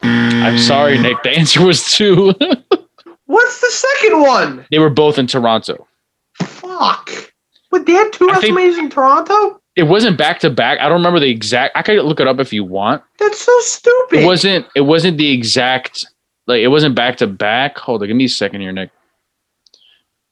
[0.02, 1.22] I'm sorry, Nick.
[1.22, 2.34] The answer was two.
[3.26, 4.66] What's the second one?
[4.70, 5.86] they were both in Toronto.
[6.34, 7.10] Fuck.
[7.70, 9.60] Wait, they had two I WrestleManias in Toronto?
[9.76, 10.78] It wasn't back to back.
[10.80, 11.76] I don't remember the exact.
[11.76, 13.02] I could look it up if you want.
[13.18, 14.20] That's so stupid.
[14.20, 14.66] It wasn't.
[14.76, 16.06] It wasn't the exact.
[16.46, 17.78] Like it wasn't back to back.
[17.78, 18.90] Hold on, give me a second here, Nick.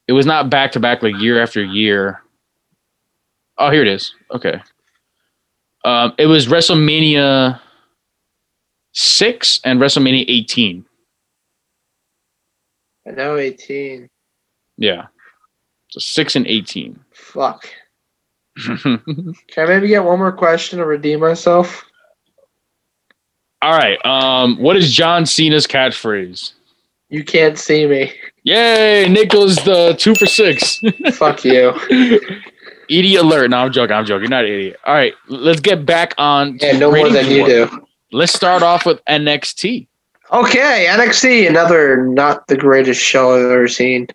[0.06, 2.22] It was not back to back like year after year.
[3.58, 4.14] Oh, here it is.
[4.30, 4.60] Okay.
[5.84, 7.60] Um, it was WrestleMania
[8.93, 10.84] six and WrestleMania eighteen.
[13.07, 14.09] I know 18.
[14.76, 15.07] Yeah.
[15.90, 16.99] So six and eighteen.
[17.12, 17.68] Fuck.
[18.64, 19.03] Can
[19.57, 21.84] I maybe get one more question to redeem myself?
[23.62, 24.05] All right.
[24.05, 26.53] Um, what is John Cena's catchphrase?
[27.09, 28.12] You can't see me.
[28.45, 29.07] Yay!
[29.09, 30.80] Nick goes the two for six.
[31.12, 31.72] Fuck you.
[32.88, 33.51] idiot alert!
[33.51, 33.95] No, I'm joking.
[33.95, 34.22] I'm joking.
[34.22, 34.76] You're not an idiot.
[34.86, 36.59] All right, let's get back on.
[36.61, 37.86] Yeah, no more than you do.
[38.12, 39.88] Let's start off with NXT.
[40.32, 44.06] Okay, NXT, another not the greatest show I've ever seen.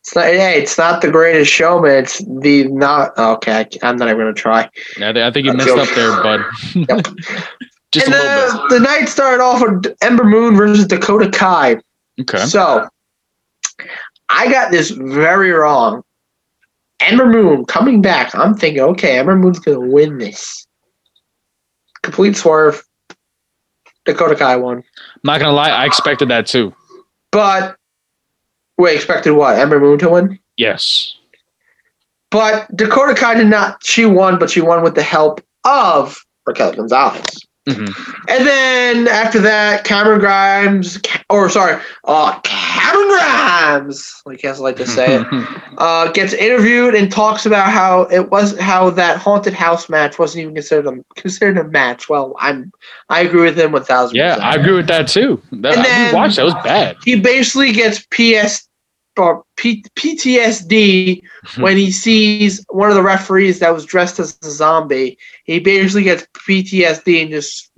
[0.00, 0.24] It's not.
[0.24, 2.04] Hey, it's not the greatest show, man.
[2.04, 3.16] It's the not.
[3.16, 4.68] Okay, I'm not even gonna try.
[5.00, 6.44] I, I think you I'm messed up there, bud.
[6.74, 7.06] Yep.
[7.92, 11.76] Just and a little the, the night started off with Ember Moon versus Dakota Kai.
[12.18, 12.38] Okay.
[12.38, 12.88] So,
[14.30, 16.02] I got this very wrong.
[17.00, 18.34] Ember Moon coming back.
[18.34, 20.66] I'm thinking, okay, Ember Moon's gonna win this.
[22.02, 22.82] Complete swerve.
[24.04, 24.78] Dakota Kai won.
[24.78, 24.84] I'm
[25.24, 26.74] Not gonna lie, I expected that too.
[27.30, 27.76] But
[28.78, 29.58] wait, expected what?
[29.58, 30.38] Ember Moon to win?
[30.56, 31.14] Yes.
[32.30, 33.84] But Dakota Kai did not.
[33.84, 37.46] She won, but she won with the help of Raquel Gonzalez.
[37.68, 37.94] Mhm.
[38.28, 41.00] And then after that, Cameron Grimes,
[41.30, 45.26] or sorry, uh, Cameron Grimes, like he has like to say it,
[45.78, 50.42] uh, gets interviewed and talks about how it was how that haunted house match wasn't
[50.42, 52.08] even considered a considered a match.
[52.08, 52.72] Well, I'm
[53.10, 54.16] I agree with him one thousand.
[54.16, 55.40] yeah, I agree with that too.
[55.52, 56.44] That, And I then- watched that.
[56.44, 56.96] Was bad.
[57.04, 58.68] He basically gets PS
[59.16, 61.22] or P, PTSD
[61.58, 65.18] when he sees one of the referees that was dressed as a zombie.
[65.44, 67.70] He basically gets PTSD and just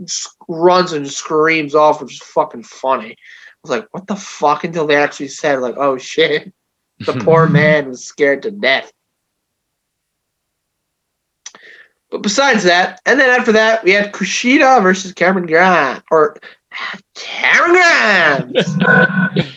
[0.49, 3.12] runs and screams off, which is fucking funny.
[3.12, 3.16] I
[3.62, 4.64] was like, what the fuck?
[4.64, 6.53] Until they actually said, like, oh shit,
[7.01, 8.93] the poor man was scared to death.
[12.11, 16.37] But besides that, and then after that, we had Kushida versus Cameron Grimes, or
[17.14, 19.49] Cameron Grimes.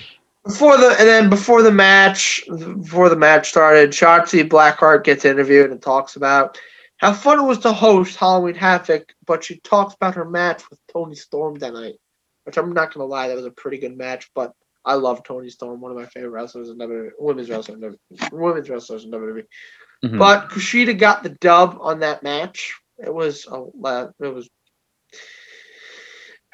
[0.47, 5.71] before the and then before the match, before the match started, Shotzi Blackheart gets interviewed
[5.71, 6.59] and talks about
[6.97, 10.79] how fun it was to host Halloween Havoc, but she talks about her match with
[10.91, 11.95] Toni Storm that night,
[12.43, 14.29] which I'm not gonna lie, that was a pretty good match.
[14.33, 17.97] But I love Toni Storm, one of my favorite wrestlers in WWE, women's WWE,
[18.31, 19.43] women's wrestlers in WWE.
[20.03, 20.19] Mhm.
[20.19, 22.73] But Kushida got the dub on that match.
[22.97, 23.65] It was a
[24.19, 24.49] it was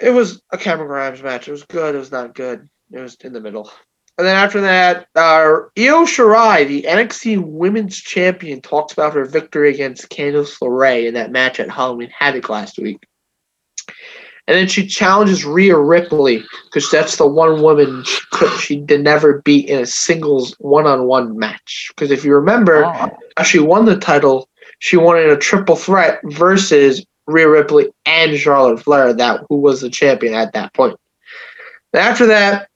[0.02, 1.48] it was a Cameron Grimes match.
[1.48, 1.96] It was good.
[1.96, 2.68] It was not good.
[2.94, 3.72] It was in the middle.
[4.20, 9.74] And then after that, uh, Io Shirai, the NXT Women's Champion, talks about her victory
[9.74, 13.00] against Candice LeRae in that match at Halloween Havoc last week.
[14.46, 19.02] And then she challenges Rhea Ripley because that's the one woman she could she did
[19.02, 21.90] never beat in a singles one-on-one match.
[21.96, 23.10] Because if you remember, Oh.
[23.38, 24.48] how she won the title,
[24.80, 29.82] she won in a triple threat versus Rhea Ripley and Charlotte Flair, that who was
[29.82, 31.00] the champion at that point.
[31.94, 32.68] Then after that,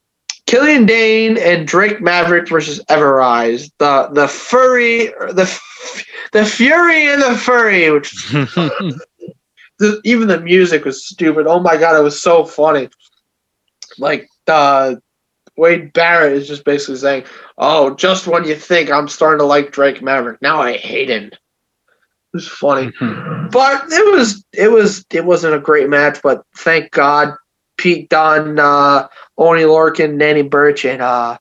[0.48, 5.62] Killian Dain and Drake Maverick versus Ever-Rise, the the furry, the
[6.32, 8.12] the Fury and the Furry, which
[9.80, 11.48] the, even the music was stupid.
[11.48, 12.90] Oh my god, it was so funny.
[14.00, 14.96] Like uh,
[15.58, 17.26] Wade Barrett is just basically saying,
[17.58, 21.26] "Oh, just when you think I'm starting to like Drake Maverick, now I hate him."
[21.26, 21.40] It
[22.34, 26.20] was funny, but it was it was it wasn't a great match.
[26.24, 27.34] But thank God,
[27.78, 29.08] Pete Dunne, uh,
[29.38, 31.38] Oney Lorcan, Danny Burch, and uh,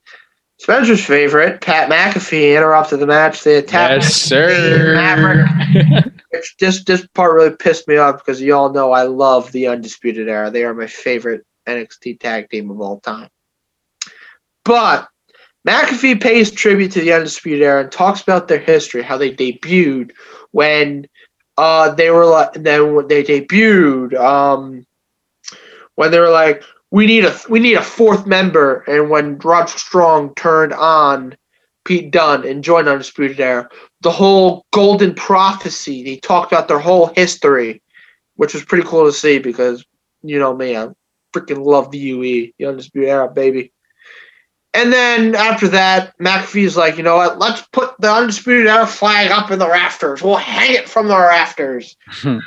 [0.59, 3.45] Spencer's favorite Pat McAfee interrupted the match.
[3.45, 4.95] They attacked yes, sir.
[4.95, 6.13] Maverick.
[6.31, 9.69] Which this this part really pissed me off because you all know I love the
[9.69, 10.51] Undisputed Era.
[10.51, 13.29] They are my favorite NXT tag team of all time.
[14.65, 15.09] But
[15.67, 20.13] McAfee pays tribute to the Undisputed Era and talks about their history, how they debuted
[20.53, 21.07] when
[21.59, 24.87] uh they were like then they debuted um
[25.95, 26.63] when they were like
[26.97, 31.37] we need a we need a fourth member and when Rod Strong turned on
[31.85, 33.69] Pete Dunne and joined Undisputed Era
[34.01, 36.03] the whole golden prophecy.
[36.03, 37.83] They talked about their whole history,
[38.37, 39.85] which was pretty cool to see because
[40.23, 40.89] you know me, I
[41.35, 43.75] freaking love the UE, the Undisputed Era, baby.
[44.77, 47.39] And then after that, McAfee's like, you know what?
[47.39, 50.23] Let's put the Undisputed Era flag up in the rafters.
[50.23, 51.97] We'll hang it from the rafters.
[52.09, 52.41] Hmm.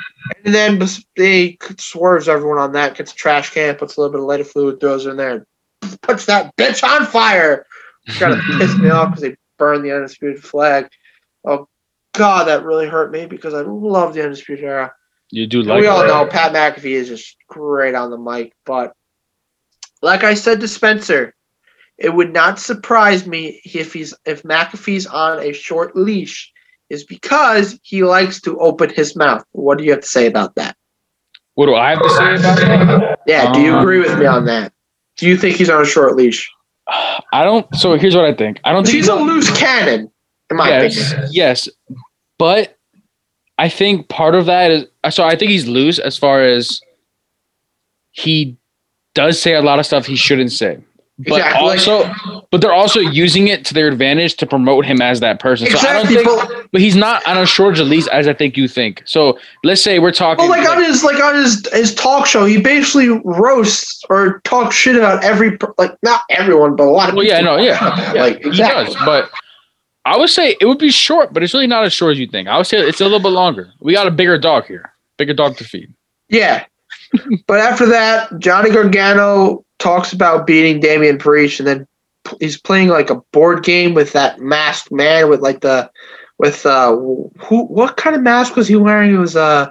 [0.44, 0.80] and then
[1.16, 4.44] they swerves everyone on that, gets a trash can, puts a little bit of lighter
[4.44, 5.44] fluid, throws it in there,
[5.82, 7.66] and puts that bitch on fire.
[8.06, 10.88] Kind of pissed me off because they burned the Undisputed flag.
[11.44, 11.68] Oh
[12.12, 14.94] God, that really hurt me because I love the Undisputed Era.
[15.32, 18.52] You do And like we all know Pat McAfee is just great on the mic,
[18.64, 18.94] but
[20.00, 21.34] like I said to Spencer,
[22.00, 26.50] it would not surprise me if he's if McAfee's on a short leash
[26.88, 29.44] is because he likes to open his mouth.
[29.52, 30.76] What do you have to say about that?
[31.54, 33.18] What do I have to say about that?
[33.26, 34.72] Yeah, do you Um, agree with me on that?
[35.16, 36.50] Do you think he's on a short leash?
[37.32, 37.66] I don't.
[37.76, 38.60] So here's what I think.
[38.64, 40.10] I don't think He's a loose cannon,
[40.50, 41.28] in my yes, opinion.
[41.32, 41.68] yes,
[42.38, 42.76] but
[43.58, 46.80] I think part of that is so I think he's loose as far as
[48.12, 48.56] he
[49.14, 50.78] does say a lot of stuff he shouldn't say.
[51.28, 51.68] But Exactly.
[51.68, 55.66] also, but they're also using it to their advantage to promote him as that person.
[55.68, 58.56] So I don't think, but- but he's not on a short release as I think
[58.56, 59.02] you think.
[59.04, 60.48] So let's say we're talking.
[60.48, 64.76] Well, like on his like on his his talk show, he basically roasts or talks
[64.76, 67.36] shit about every like not everyone, but a lot of well, people.
[67.36, 68.94] yeah, no, yeah, yeah, like he does.
[69.04, 69.30] But
[70.06, 72.26] I would say it would be short, but it's really not as short as you
[72.28, 72.48] think.
[72.48, 73.70] I would say it's a little bit longer.
[73.80, 75.92] We got a bigger dog here, bigger dog to feed.
[76.28, 76.64] Yeah.
[77.46, 81.88] But after that, Johnny Gargano talks about beating Damian Priest, and then
[82.38, 85.90] he's playing like a board game with that masked man with like the
[86.38, 89.14] with uh who what kind of mask was he wearing?
[89.14, 89.70] It was uh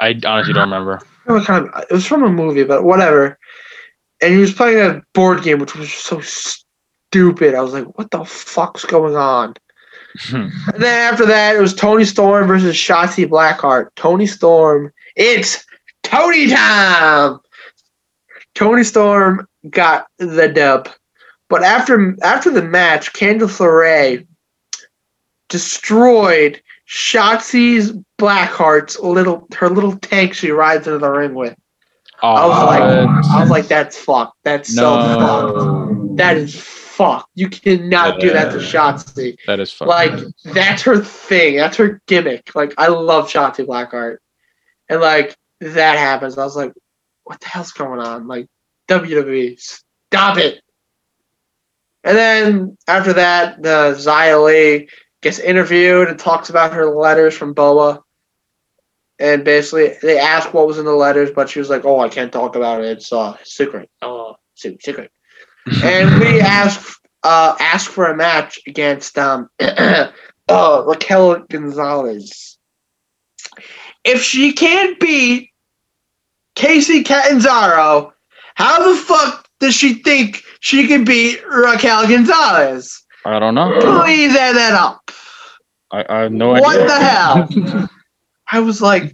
[0.00, 0.96] I honestly don't remember.
[0.96, 3.38] I don't know what kind of it was from a movie, but whatever.
[4.20, 7.54] And he was playing a board game, which was so stupid.
[7.54, 9.54] I was like, "What the fuck's going on?"
[10.32, 13.88] And then after that, it was Toni Storm versus Shotzi Blackheart.
[13.96, 15.65] Toni Storm, it's
[16.06, 17.38] Tony time.
[18.54, 20.88] Toni Storm got the dub,
[21.48, 24.26] but after after the match, Candice LeRae
[25.48, 31.54] destroyed Shotzi's Blackheart's little her little tank she rides into the ring with.
[32.22, 34.38] I was like, oh, I was like, that's fucked.
[34.42, 36.16] That's so fucked.
[36.16, 37.28] That is fucked.
[37.34, 39.36] You cannot do that to Shotzi.
[39.46, 41.56] that is fucking Like that's her thing.
[41.56, 42.54] That's her gimmick.
[42.54, 44.16] Like I love Shotzi Blackheart,
[44.88, 46.38] and like that happens.
[46.38, 46.72] I was like,
[47.24, 48.26] what the hell's going on?
[48.26, 48.46] Like
[48.88, 50.60] WWE, stop it.
[52.04, 54.88] And then after that, the Xia Li
[55.22, 58.00] gets interviewed and talks about her letters from Boa.
[59.18, 62.08] And basically, they ask what was in the letters, but she was like, "Oh, I
[62.10, 62.90] can't talk about it.
[62.98, 63.90] It's uh, secret.
[64.02, 65.10] Oh, se- secret."
[65.82, 70.10] and we asked uh asked for a match against um uh,
[70.48, 72.55] Raquel Gonzalez.
[74.06, 75.50] If she can't beat
[76.54, 78.12] Kacy Catanzaro,
[78.54, 83.04] how the fuck does she think she can beat Raquel Gonzalez?
[83.24, 83.76] I don't know.
[83.80, 85.10] Please add that up.
[85.90, 86.78] I, I have no What idea.
[86.78, 87.88] What the hell?
[88.52, 89.12] I was like,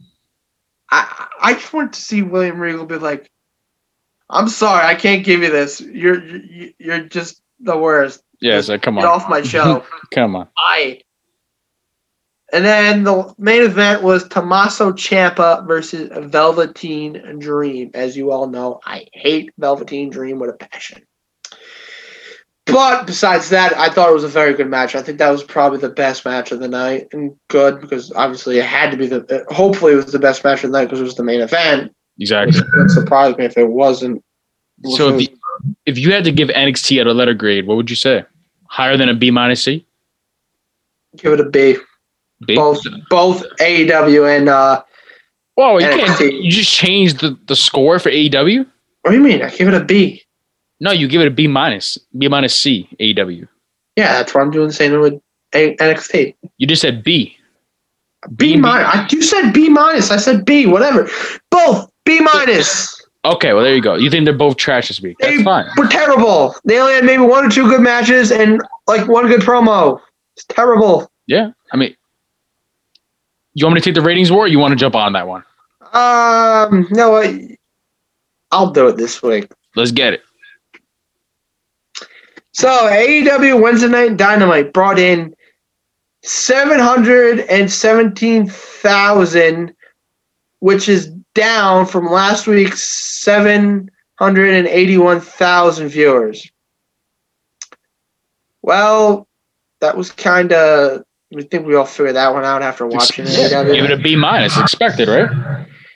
[0.90, 3.30] I I just wanted to see William Regal be like,
[4.28, 5.80] I'm sorry, I can't give you this.
[5.80, 6.22] You're
[6.78, 8.22] you're, just the worst.
[8.40, 9.10] Yeah, uh, so come Get on.
[9.10, 9.84] off my show.
[10.12, 10.48] Come on.
[10.56, 11.00] Bye.
[12.52, 17.90] And then the main event was Tommaso Ciampa versus Velveteen Dream.
[17.94, 21.02] As you all know, I hate Velveteen Dream with a passion.
[22.66, 24.94] But besides that, I thought it was a very good match.
[24.94, 28.58] I think that was probably the best match of the night, and good because obviously
[28.58, 29.44] it had to be the.
[29.48, 31.92] Hopefully, it was the best match of the night because it was the main event.
[32.20, 32.60] Exactly.
[32.60, 34.22] It would surprise me if it wasn't.
[34.90, 35.36] So if you,
[35.86, 38.24] if you had to give NXT at a letter grade, what would you say?
[38.68, 39.84] Higher than a B minus C?
[41.16, 41.76] give it a B.
[42.46, 42.54] B?
[42.54, 42.80] Both
[43.10, 44.82] both AEW and uh,
[45.54, 46.10] Whoa, you can't.
[46.10, 46.42] NXT.
[46.42, 48.66] You just changed the, the score for AEW?
[49.02, 49.42] what do you mean?
[49.42, 50.22] I give it a B.
[50.80, 51.98] No, you give it a B minus.
[52.16, 53.46] B minus C, AEW.
[53.96, 55.20] Yeah, that's what I'm doing the same with
[55.54, 56.34] A- NXT.
[56.58, 57.36] You just said B.
[58.36, 58.88] B and minus.
[58.94, 60.10] I- You said B minus.
[60.10, 60.66] I said B.
[60.66, 61.08] Whatever.
[61.50, 62.98] Both B minus.
[63.24, 63.94] Okay, well there you go.
[63.94, 65.16] You think they're both trash this week?
[65.20, 65.66] That's They fine.
[65.76, 66.56] were terrible.
[66.64, 70.00] They only had maybe one or two good matches and like one good promo.
[70.36, 71.08] It's terrible.
[71.28, 71.94] Yeah, I mean,
[73.54, 74.44] you want me to take the ratings war?
[74.44, 75.44] Or you want to jump on that one?
[75.92, 77.30] Um, no, what?
[78.50, 79.50] I'll do it this week.
[79.76, 80.22] Let's get it.
[82.52, 85.34] So AEW Wednesday Night Dynamite brought in
[86.22, 89.74] seven hundred and seventeen thousand,
[90.60, 96.50] which is down from last week's seven hundred and eighty-one thousand viewers.
[98.60, 99.26] Well,
[99.80, 101.04] that was kind of.
[101.32, 103.72] We think we all figured that one out after watching it together.
[103.74, 104.58] Give it a B minus.
[104.58, 105.30] Expected, right?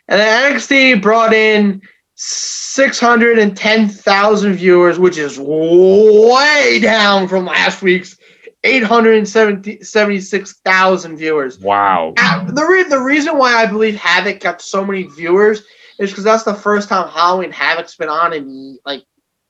[0.08, 1.82] And then NXT brought in
[2.14, 8.16] 610,000 viewers, which is way down from last week's
[8.64, 11.58] 876,000 viewers.
[11.60, 12.12] Wow.
[12.16, 15.62] The, re- the reason why I believe Havoc got so many viewers
[15.98, 19.02] is because that's the first time Halloween Havoc's been on in like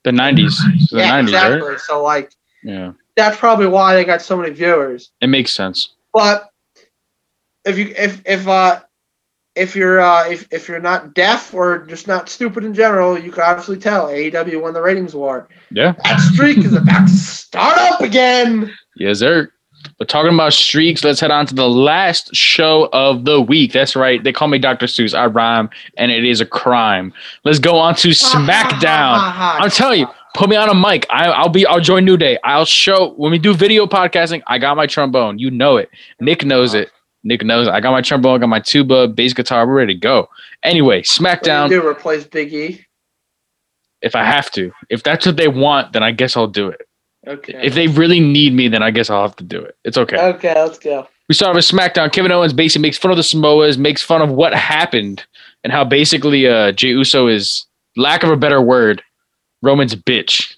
[0.04, 0.58] The nineties.
[0.90, 1.68] The yeah nineties, exactly.
[1.68, 1.80] right?
[1.80, 2.32] So like
[2.62, 2.92] Yeah.
[3.16, 5.10] That's probably why they got so many viewers.
[5.20, 5.94] It makes sense.
[6.12, 6.50] But
[7.64, 8.80] if you if if uh
[9.54, 13.32] if you're uh if, if you're not deaf or just not stupid in general, you
[13.32, 15.48] can obviously tell AEW won the ratings war.
[15.70, 15.94] Yeah.
[16.04, 18.72] That streak is about to start up again.
[18.96, 19.50] Yes, sir.
[19.98, 23.72] But talking about streaks, let's head on to the last show of the week.
[23.72, 24.22] That's right.
[24.22, 24.86] They call me Dr.
[24.86, 25.16] Seuss.
[25.16, 27.12] I rhyme, and it is a crime.
[27.44, 29.16] Let's go on to SmackDown.
[29.20, 31.06] I'm telling you, put me on a mic.
[31.10, 31.66] I, I'll be.
[31.66, 32.38] I'll join New Day.
[32.44, 34.42] I'll show when we do video podcasting.
[34.46, 35.38] I got my trombone.
[35.38, 35.90] You know it.
[36.20, 36.90] Nick knows it.
[37.24, 37.72] Nick knows it.
[37.72, 38.36] I got my trombone.
[38.36, 39.66] I got my tuba, bass guitar.
[39.66, 40.28] We're ready to go.
[40.62, 41.70] Anyway, SmackDown.
[41.70, 42.86] you do replace Big E?
[44.02, 46.86] If I have to, if that's what they want, then I guess I'll do it.
[47.26, 47.58] Okay.
[47.62, 49.76] If they really need me, then I guess I'll have to do it.
[49.84, 50.16] It's okay.
[50.16, 51.08] okay, let's go.
[51.28, 52.12] We start with SmackDown.
[52.12, 55.24] Kevin Owens basically makes fun of the Samoas, makes fun of what happened,
[55.64, 57.66] and how basically uh, Jey Uso is,
[57.96, 59.02] lack of a better word,
[59.62, 60.54] Roman's bitch.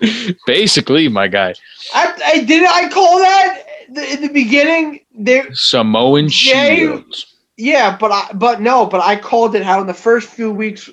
[0.46, 1.54] basically, my guy.
[1.94, 5.00] I, I did I call that the, in the beginning?
[5.12, 7.34] There, Samoan Jey- Shields.
[7.56, 10.88] yeah, but I but no, but I called it how in the first few weeks,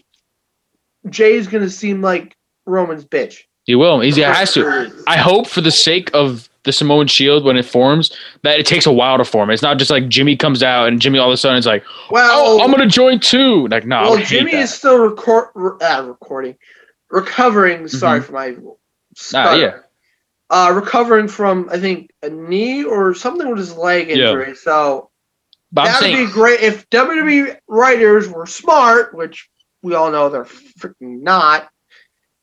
[1.10, 3.42] Jey's gonna seem like Roman's bitch.
[3.66, 4.00] He will.
[4.00, 5.04] He has to.
[5.08, 8.86] I hope for the sake of the Samoan Shield when it forms that it takes
[8.86, 9.50] a while to form.
[9.50, 11.84] It's not just like Jimmy comes out and Jimmy all of a sudden is like,
[12.12, 13.68] Well, oh, I'm gonna join too.
[13.68, 14.62] Like, no, I well, Jimmy that.
[14.62, 16.58] is still record, re- uh, recording,
[17.10, 17.88] recovering.
[17.88, 18.56] Sorry for my.
[18.58, 18.72] Ah,
[19.16, 19.62] stutter.
[19.62, 19.78] yeah.
[20.50, 24.50] Uh, recovering from I think a knee or something with his leg injury.
[24.50, 24.54] Yeah.
[24.56, 25.10] So
[25.72, 29.50] That'd be great if WWE writers were smart, which
[29.82, 31.70] we all know they're freaking not.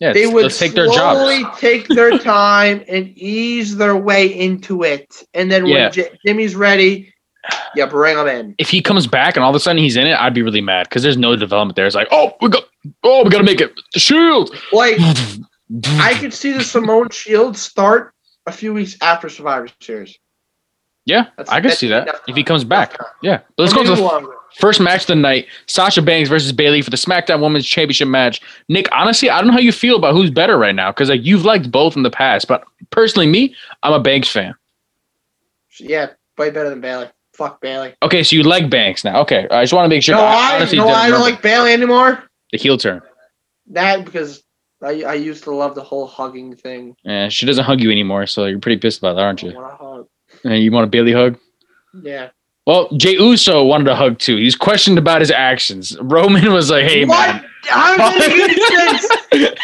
[0.02, 5.22] Yeah, They would take their slowly take their time and ease their way into it,
[5.32, 5.90] and then when Yeah.
[5.90, 7.14] J- Jimmy's ready,
[7.76, 8.56] you bring him in.
[8.58, 10.60] If he comes back and all of a sudden he's in it, I'd be really
[10.60, 11.86] mad because there's no development there.
[11.86, 12.64] It's like, oh, we got,
[13.04, 14.50] oh, we gotta make it the Shield.
[14.72, 14.96] Like
[16.00, 18.12] I could see the Samoan Shield start
[18.46, 20.18] a few weeks after Survivor Series.
[21.04, 22.96] Yeah, That's- I could that's see that if he comes back.
[23.22, 24.30] Yeah, but let's go to the longer.
[24.60, 28.40] First match of the night: Sasha Banks versus Bayley for the SmackDown Women's Championship match.
[28.68, 31.24] Nick, honestly, I don't know how you feel about who's better right now because like
[31.24, 34.54] you've liked both in the past, but personally, me, I'm a Banks fan.
[35.80, 37.08] Yeah, way better than Bayley.
[37.34, 37.94] Fuck Bayley.
[38.02, 39.20] Okay, so you like Banks now?
[39.22, 40.14] Okay, I just want to make sure.
[40.16, 42.22] no, I, honestly no, I don't remember like Bayley anymore.
[42.52, 43.00] the heel turn.
[43.68, 44.42] That because
[44.82, 46.94] I, I used to love the whole hugging thing.
[47.04, 50.08] Yeah, she doesn't hug you anymore, so you're pretty pissed about that, aren't I you?
[50.44, 50.54] Want to hug.
[50.54, 51.38] And you want a Bayley hug?
[52.02, 52.30] Yeah.
[52.66, 54.36] Well, Jey Uso wanted a hug too.
[54.36, 55.96] He's questioned about his actions.
[56.00, 57.34] Roman was like, "Hey, what?
[57.34, 59.08] man." How did sense?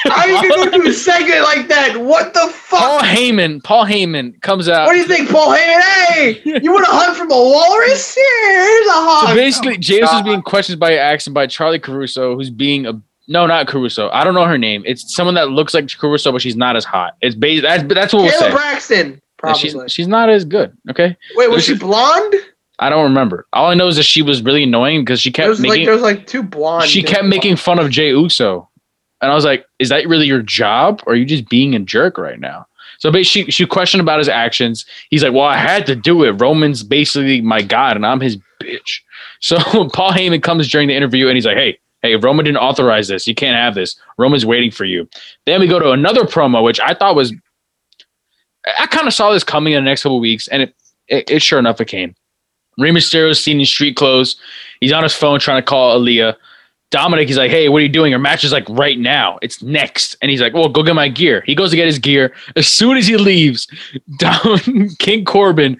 [0.04, 1.96] How are you gonna go to a segment like that?
[1.96, 3.00] What the fuck?" Paul?
[3.00, 4.86] Heyman, Paul Heyman comes out.
[4.86, 5.80] What do you think, Paul Heyman?
[5.80, 8.14] Hey, you want a hug from a walrus?
[8.16, 8.24] Here,
[8.64, 9.28] here's a hug.
[9.28, 13.00] So basically, Oh, James is being questioned by accent by Charly Caruso, who's being a
[13.28, 14.08] no, not Caruso.
[14.10, 14.82] I don't know her name.
[14.86, 17.14] It's someone that looks like Caruso, but she's not as hot.
[17.20, 17.62] It's based.
[17.62, 18.50] That's that's what we'll Kayla say.
[18.50, 19.22] Braxton.
[19.38, 19.60] Probably.
[19.60, 20.76] she's she's not as good.
[20.90, 22.34] Okay, Wait, was she blonde?
[22.80, 23.46] I don't remember.
[23.52, 25.70] All I know is that she was really annoying because she There kept was like
[25.70, 26.88] making there was like two blonde.
[26.88, 28.68] she kept making fun of Jey Uso,
[29.20, 31.78] and I was like, "Is that really your job, or are you just being a
[31.80, 32.66] jerk right now?"
[32.98, 34.84] So basically, she, she questioned about his actions.
[35.10, 36.32] He's like, "Well, I had to do it.
[36.40, 39.00] Roman's basically my god, and I'm his bitch."
[39.40, 39.56] So
[39.94, 43.26] Paul Heyman comes during the interview, and he's like, "Hey, hey, Roman didn't authorize this.
[43.26, 43.96] You can't have this.
[44.18, 45.08] Roman's waiting for you."
[45.46, 47.32] Then we go to another promo, which I thought was,
[48.78, 50.74] I kind of saw this coming in the next couple weeks, and it,
[51.08, 52.14] it, it sure enough it came.
[52.78, 54.36] Rey Mysterio's seen in street clothes.
[54.80, 56.36] He's on his phone trying to call Aaliyah.
[56.90, 58.10] Dominik, he's like, hey, what are you doing?
[58.10, 59.38] Your match is like right now.
[59.42, 60.16] It's next.
[60.22, 61.42] And he's like, well, go get my gear.
[61.44, 62.34] He goes to get his gear.
[62.56, 63.68] As soon as he leaves,
[64.18, 65.78] down King Corbin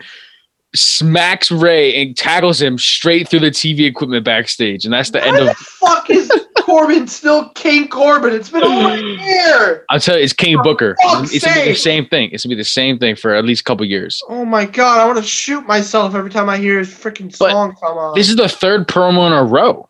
[0.75, 4.85] smacks Rey and tackles him straight through the TV equipment backstage.
[4.85, 6.31] And that's the Why end the of fuck is
[6.69, 8.35] Corbin still King Corbin?
[8.35, 9.87] It's been over a year.
[9.89, 10.97] I'll tell you, it's King Booker.
[11.03, 12.31] fuck's It's gonna be the same thing.
[12.31, 14.23] It's gonna be the same thing for at least a couple years.
[14.29, 17.53] Oh my god, I want to shoot myself every time I hear his freaking But
[17.53, 18.15] song come on.
[18.15, 19.89] This is the third promo in a row.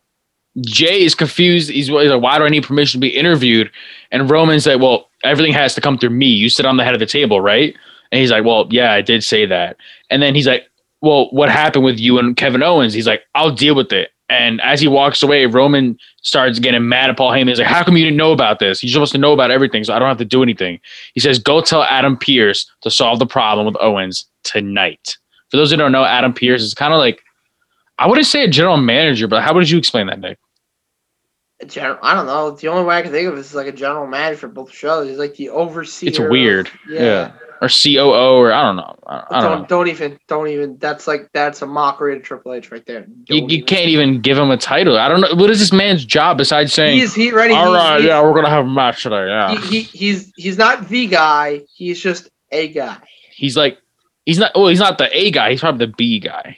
[0.61, 1.69] Jey is confused.
[1.69, 3.69] He's, he's like, why do I need permission to be interviewed?
[4.11, 6.27] And Roman's like, well, everything has to come through me.
[6.27, 7.75] You sit on the head of the table, right?
[8.11, 9.77] And he's like, well, yeah, I did say that.
[10.09, 10.67] And then he's like,
[11.01, 12.93] well, what happened with you and Kevin Owens?
[12.93, 14.09] He's like, I'll deal with it.
[14.29, 17.49] And as he walks away, Roman starts getting mad at Paul Heyman.
[17.49, 18.83] He's like, how come you didn't know about this?
[18.83, 20.79] You're supposed to know about everything, so I don't have to do anything.
[21.15, 25.17] He says, go tell Adam Pearce to solve the problem with Owens tonight.
[25.49, 27.23] For those who don't know, Adam Pearce is kind of like,
[27.97, 30.37] I wouldn't say a general manager, but how would you explain that, Nick?
[31.65, 32.51] General, I don't know.
[32.51, 35.09] The only way I can think of is like a general manager for both shows.
[35.09, 36.07] He's like the overseer.
[36.07, 36.69] It's of- weird.
[36.87, 37.01] yeah.
[37.01, 37.31] Yeah.
[37.61, 38.95] Or COO, or I don't know.
[39.05, 39.67] I, I don't, don't know.
[39.67, 40.19] don't even.
[40.27, 40.77] Don't even.
[40.77, 43.01] That's like that's a mockery to Triple H right there.
[43.27, 43.67] You, Don't you even.
[43.67, 44.97] can't even give him a title.
[44.97, 45.35] I don't know.
[45.35, 47.53] What is this man's job besides saying, He's he ready.
[47.53, 49.27] all he's, right, he's, yeah, we're going to have a match today.
[49.27, 49.55] Yeah.
[49.57, 51.63] He, he, he's he's not the guy.
[51.73, 52.97] He's just a guy,
[53.35, 53.77] He's like,
[54.25, 55.51] he's not, well, he's not the A guy.
[55.51, 56.57] He's probably the B guy.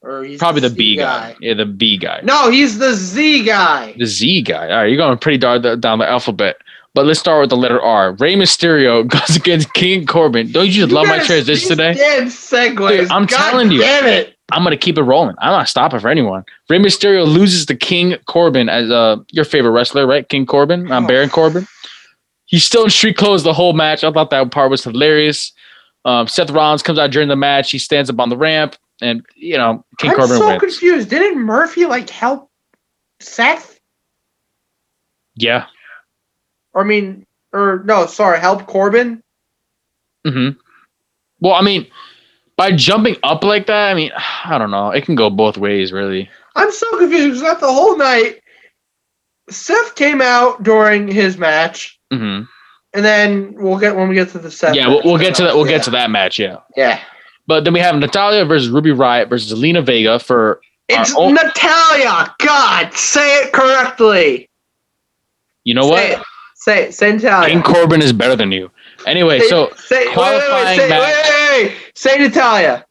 [0.00, 1.36] or he's Probably the Z B guy.
[1.40, 2.20] Yeah, the B guy.
[2.24, 3.94] No, he's the Z guy.
[3.98, 4.68] The Z guy.
[4.70, 6.56] All right, you're going pretty dark down the alphabet.
[6.98, 8.14] But let's start with the letter R.
[8.14, 10.50] Rey Mysterio goes against King Corbin.
[10.50, 11.94] Don't you just love my transition today?
[11.96, 12.88] Segues.
[12.88, 13.82] Dude, I'm God telling you.
[13.84, 14.34] It.
[14.50, 15.36] I'm gonna keep it rolling.
[15.38, 16.44] I'm not stopping for anyone.
[16.68, 20.28] Rey Mysterio loses to King Corbin as uh your favorite wrestler, right?
[20.28, 21.06] King Corbin, um, Oh.
[21.06, 21.68] Baron Corbin.
[22.46, 24.02] He's still in street clothes the whole match.
[24.02, 25.52] I thought that part was hilarious.
[26.04, 27.70] Um, Seth Rollins comes out during the match.
[27.70, 30.32] He stands up on the ramp, and you know King Corbin.
[30.32, 30.60] I'm so wins.
[30.62, 31.10] confused.
[31.10, 32.50] Didn't Murphy like help
[33.20, 33.78] Seth?
[35.36, 35.66] Yeah.
[36.78, 39.20] Or I mean, or no, sorry, help Corbin.
[40.24, 40.50] hmm
[41.40, 41.88] Well, I mean,
[42.56, 44.12] by jumping up like that, I mean,
[44.44, 44.90] I don't know.
[44.92, 46.30] It can go both ways, really.
[46.54, 48.40] I'm so confused because not the whole night.
[49.50, 52.42] Seth came out during his match, hmm
[52.94, 54.74] and then we'll get when we get to the Seth.
[54.76, 55.56] Yeah, we'll, we'll get to that.
[55.56, 55.76] We'll Yeah.
[55.78, 56.38] get to that match.
[56.38, 56.58] Yeah.
[56.76, 57.00] Yeah,
[57.48, 62.34] But then we have Natalia versus Ruby Riott versus Zelina Vega for it's own- Natalia.
[62.38, 64.48] God, say it correctly.
[65.64, 66.20] you know say what?
[66.20, 66.26] It.
[66.68, 66.94] Say it.
[66.94, 67.48] Say Natalia.
[67.48, 68.70] King Corbin is better than you.
[69.06, 71.76] Anyway, Say- so say, wait, wait, qualifying wait, match- wait, wait, wait.
[71.94, 72.84] Say Natalia.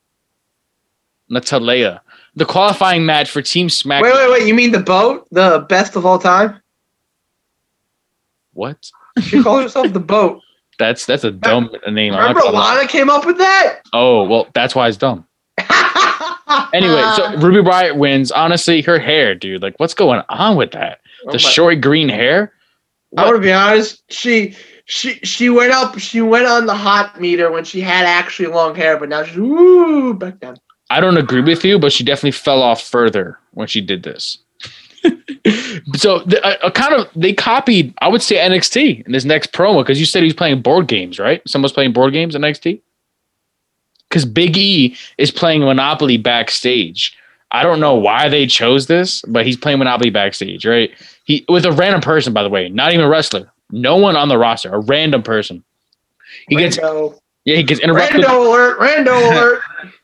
[1.30, 2.02] Natalia,
[2.36, 4.02] the qualifying match for Team SmackDown.
[4.02, 4.48] Wait, wait, wait.
[4.48, 5.28] You mean the boat?
[5.30, 6.60] The best of all time?
[8.54, 8.90] What?
[9.22, 10.42] She calls herself the boat.
[10.80, 12.14] That's that's a dumb name.
[12.14, 12.76] I'm not Remember gonna lie.
[12.76, 13.82] Lana came up with that?
[13.94, 15.26] Oh well, that's why it's dumb.
[16.74, 17.36] Anyway, so uh.
[17.40, 18.32] Ruby Riott wins.
[18.32, 19.62] Honestly, her hair, dude.
[19.62, 21.00] Like, what's going on with that?
[21.26, 22.54] Oh The my- short green hair.
[23.16, 24.04] I want to be honest.
[24.12, 24.56] She
[24.86, 25.98] she she went up.
[26.00, 29.38] She went on the hot meter when she had actually long hair, but now she's
[29.38, 30.58] ooh back down.
[30.90, 34.40] I don't agree with you, but she definitely fell off further when she did this.
[35.96, 40.00] so the, kind of they copied, I would say NXT in this next promo because
[40.00, 41.42] you said he was playing board games, right?
[41.48, 42.82] Someone's playing board games in NXT.
[44.10, 47.18] Because Big E is playing Monopoly backstage.
[47.52, 50.92] I don't know why they chose this, but he's playing Monopoly backstage, right?
[51.26, 54.28] He with a random person, by the way, not even a wrestler, no one on
[54.28, 55.64] the roster, a random person.
[56.50, 56.78] He gets
[57.46, 58.26] yeah, he gets interrupted.
[58.26, 58.80] Rando alert!
[58.80, 59.62] Rando alert!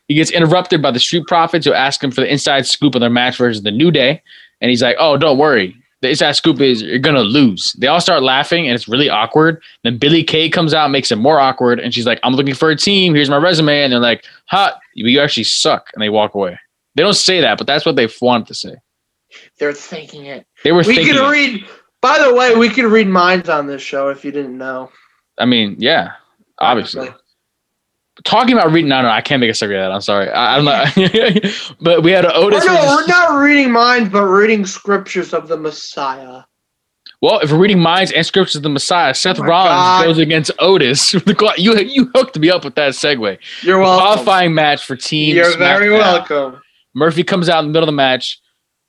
[0.07, 3.01] He gets interrupted by the Street Profits who ask him for the inside scoop of
[3.01, 4.21] their match versus the New Day.
[4.61, 5.75] And he's like, oh, don't worry.
[6.01, 7.73] The inside scoop is you're going to lose.
[7.79, 9.61] They all start laughing and it's really awkward.
[9.83, 11.79] Then Billie Kay comes out, makes it more awkward.
[11.79, 13.15] And she's like, I'm looking for a team.
[13.15, 13.83] Here's my resume.
[13.83, 15.89] And they're like, ha, you actually suck.
[15.93, 16.59] And they walk away.
[16.95, 18.75] They don't say that, but that's what they wanted to say.
[19.59, 20.45] They're thinking it.
[20.63, 21.15] They were We thinking.
[21.15, 21.29] can it.
[21.29, 21.65] read.
[22.01, 24.91] By the way, we can read minds on this show if you didn't know.
[25.39, 26.11] I mean, yeah,
[26.59, 27.09] obviously.
[28.25, 29.91] Talking about reading, no, no, I can't make a segue of that.
[29.91, 30.29] I'm sorry.
[30.29, 30.87] I, I'm not.
[31.81, 32.63] but we had an Or Otis.
[32.65, 36.43] no, we're not reading minds, but reading scriptures of the Messiah.
[37.21, 40.05] Well, if we're reading minds and scriptures of the Messiah, oh Seth my Rollins God.
[40.05, 41.13] goes against Otis.
[41.57, 43.39] You you hooked me up with that segue.
[43.63, 44.05] You're welcome.
[44.05, 45.35] Qualifying match for Team.
[45.35, 46.29] You're very SmackDown.
[46.29, 46.61] welcome.
[46.95, 48.39] Murphy comes out in the middle of the match,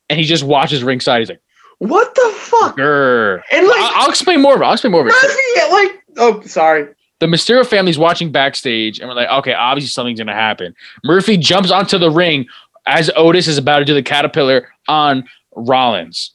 [0.09, 1.19] and he just watches ringside.
[1.19, 1.41] He's like,
[1.79, 2.77] What the fuck?
[2.77, 4.65] "Grr." And like, I- I'll explain more of it.
[4.65, 5.13] I'll explain more of it.
[5.13, 6.87] Murphy, like, oh, sorry.
[7.19, 10.75] the Mysterio family's watching backstage, and we're like, okay, obviously something's gonna happen.
[11.03, 12.45] Murphy jumps onto the ring
[12.87, 16.31] as Otis is about to do the caterpillar on Rollins,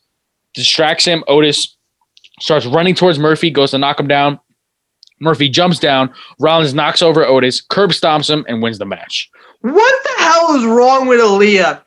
[0.54, 1.22] distracts him.
[1.28, 1.76] Otis
[2.40, 4.40] starts running towards Murphy, goes to knock him down.
[5.20, 6.12] Murphy jumps down.
[6.40, 9.30] Rollins knocks over Otis, curb stomps him, and wins the match.
[9.61, 11.82] What the hell is wrong with Aalyah?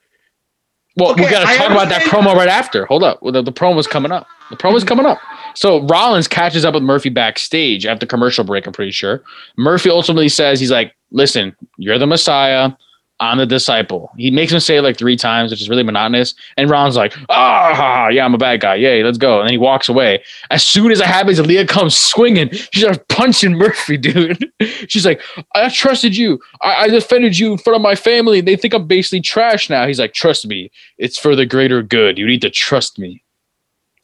[0.96, 2.86] Well, we got to talk about that promo right after.
[2.86, 3.20] Hold up.
[3.24, 4.28] The, the promo's coming up.
[4.52, 5.18] The promo's coming up.
[5.56, 9.24] So Rollins catches up with Murphy backstage after commercial break, I'm pretty sure.
[9.58, 12.72] Murphy ultimately says, he's like, listen, you're the Messiah.
[13.20, 14.12] I'm the disciple.
[14.18, 16.34] He makes him say it like three times, which is really monotonous.
[16.58, 18.76] And Ron's like, ah, yeah, I'm a bad guy.
[18.76, 19.40] Yay, let's go.
[19.40, 20.24] And then he walks away.
[20.50, 22.50] As soon as it happens, Aalyah comes swinging.
[22.52, 24.52] She starts punching Murphy, dude.
[24.90, 25.22] She's like,
[25.56, 26.40] I trusted you.
[26.62, 28.42] I, I defended you in front of my family.
[28.42, 29.88] They think I'm basically trash now.
[29.88, 30.72] He's like, trust me.
[30.98, 32.18] It's for the greater good.
[32.18, 33.24] You need to trust me.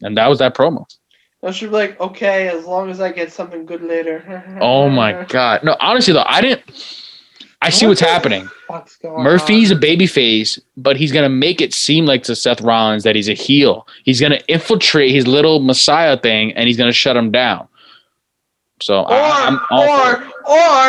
[0.02, 0.86] And that was that promo.
[1.44, 4.58] I should be like, okay, as long as I get something good later.
[4.62, 5.64] Oh my god.
[5.64, 6.64] No, honestly though, I didn't
[7.62, 8.50] I see what's happening.
[9.04, 13.16] Murphy's a baby face, but he's gonna make it seem like to Seth Rollins that
[13.16, 13.86] he's a heel.
[14.06, 17.68] He's gonna infiltrate his little messiah thing and he's gonna shut him down.
[18.82, 20.24] So or I,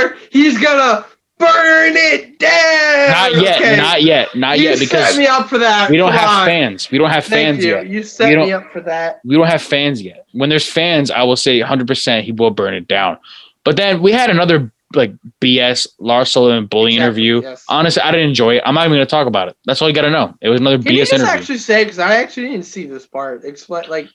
[0.05, 1.05] or or he's gonna
[1.39, 3.11] burn it down.
[3.11, 3.77] not yet, Okay.
[3.77, 5.91] not yet, not you yet, because set me up for that.
[5.91, 6.47] we don't Come have on.
[6.47, 6.91] fans.
[6.91, 7.71] We don't have Thank fans you.
[7.73, 7.87] yet.
[7.89, 9.21] You set me up for that.
[9.25, 10.27] we don't have fans yet.
[10.33, 13.18] When there's fans, I will say 100% he will burn it down.
[13.64, 17.49] But then we had another like BS Lars Sullivan bully Exactly, interview.
[17.49, 17.64] yes.
[17.68, 18.62] Honestly, I didn't enjoy it.
[18.66, 19.57] I'm not even going to talk about it.
[19.64, 20.34] That's all you got to know.
[20.41, 21.32] It was another Can you BS just interview.
[21.32, 23.45] actually say because I actually didn't see this part.
[23.45, 24.09] Explain like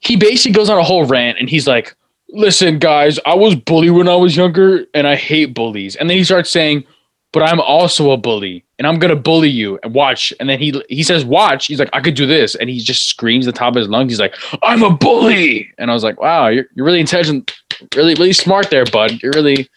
[0.00, 1.96] he basically goes on a whole rant and he's like,
[2.30, 6.16] "Listen, guys, I was bullied when I was younger, and I hate bullies." And then
[6.16, 6.84] he starts saying,
[7.32, 10.74] "But I'm also a bully, and I'm gonna bully you and watch." And then he
[10.88, 13.58] he says, "Watch." He's like, "I could do this," and he just screams at the
[13.58, 14.10] top of his lungs.
[14.12, 17.54] He's like, "I'm a bully," and I was like, "Wow, you're you're really intelligent,
[17.94, 19.22] really really smart there, bud.
[19.22, 19.68] You're really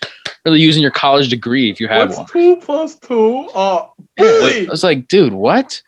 [0.46, 3.50] really using your college degree if you have what's one." two plus two?
[3.54, 5.82] Oh, I was like, dude, what?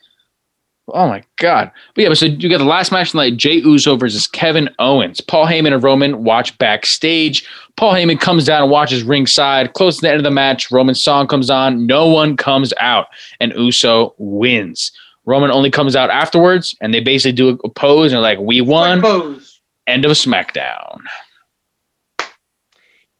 [0.93, 1.72] Oh my god!
[1.95, 5.22] But yeah, but so you got the last match tonight: Jey Uso versus Kevin Owens.
[5.22, 7.47] Paul Heyman and Roman watch backstage.
[7.78, 9.74] Paul Heyman comes down and watches ringside.
[9.74, 11.86] Close to the end of the match, Roman's song comes on.
[11.86, 13.07] No one comes out,
[13.39, 14.91] and Uso wins.
[15.26, 19.01] Roman only comes out afterwards, and they basically do a pose and like, "We won."
[19.01, 19.62] Pose.
[19.88, 20.99] End of SmackDown.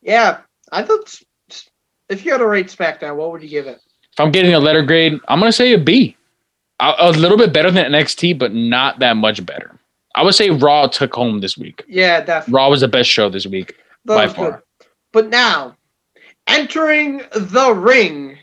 [0.02, 0.40] Yeah,
[0.72, 1.22] I thought
[2.10, 3.80] if you had to rate SmackDown, what would you give it?
[4.12, 6.18] If I'm getting a letter grade, I'm gonna say a B.
[6.80, 9.80] A, a little bit better than NXT, but not that much better.
[10.16, 11.84] I would say Raw took home this week.
[11.88, 12.54] Yeah, definitely.
[12.54, 13.78] Raw was the best show this week.
[14.06, 14.52] That by far.
[14.52, 14.88] good.
[15.14, 15.76] But now,
[16.48, 18.38] entering the ring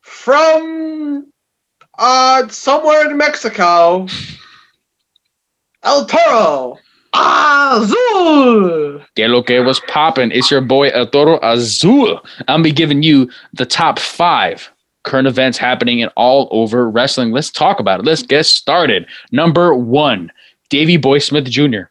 [0.00, 1.30] from
[1.98, 4.06] uh somewhere in Mexico,
[5.84, 6.78] El Toro
[7.14, 9.00] Azul.
[9.16, 10.30] Que lo que was popping?
[10.32, 12.20] It's your boy El Toro Azul.
[12.48, 14.70] I'm be giving you the top five
[15.04, 17.32] current events happening in all over wrestling.
[17.32, 18.06] Let's talk about it.
[18.06, 19.06] Let's get started.
[19.32, 20.30] Number one,
[20.70, 21.82] Davey Boy Smith Jr.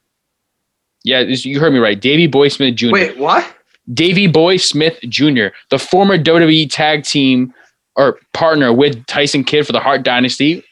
[1.03, 1.99] Yeah, this- you heard me right.
[1.99, 2.91] Davey Boy Smith Jr.
[2.91, 3.45] Wait, what?
[3.93, 7.53] Davey Boy Smith Jr., the former WWE tag team
[7.95, 10.63] or partner with Tyson Kidd for the Hart Dynasty,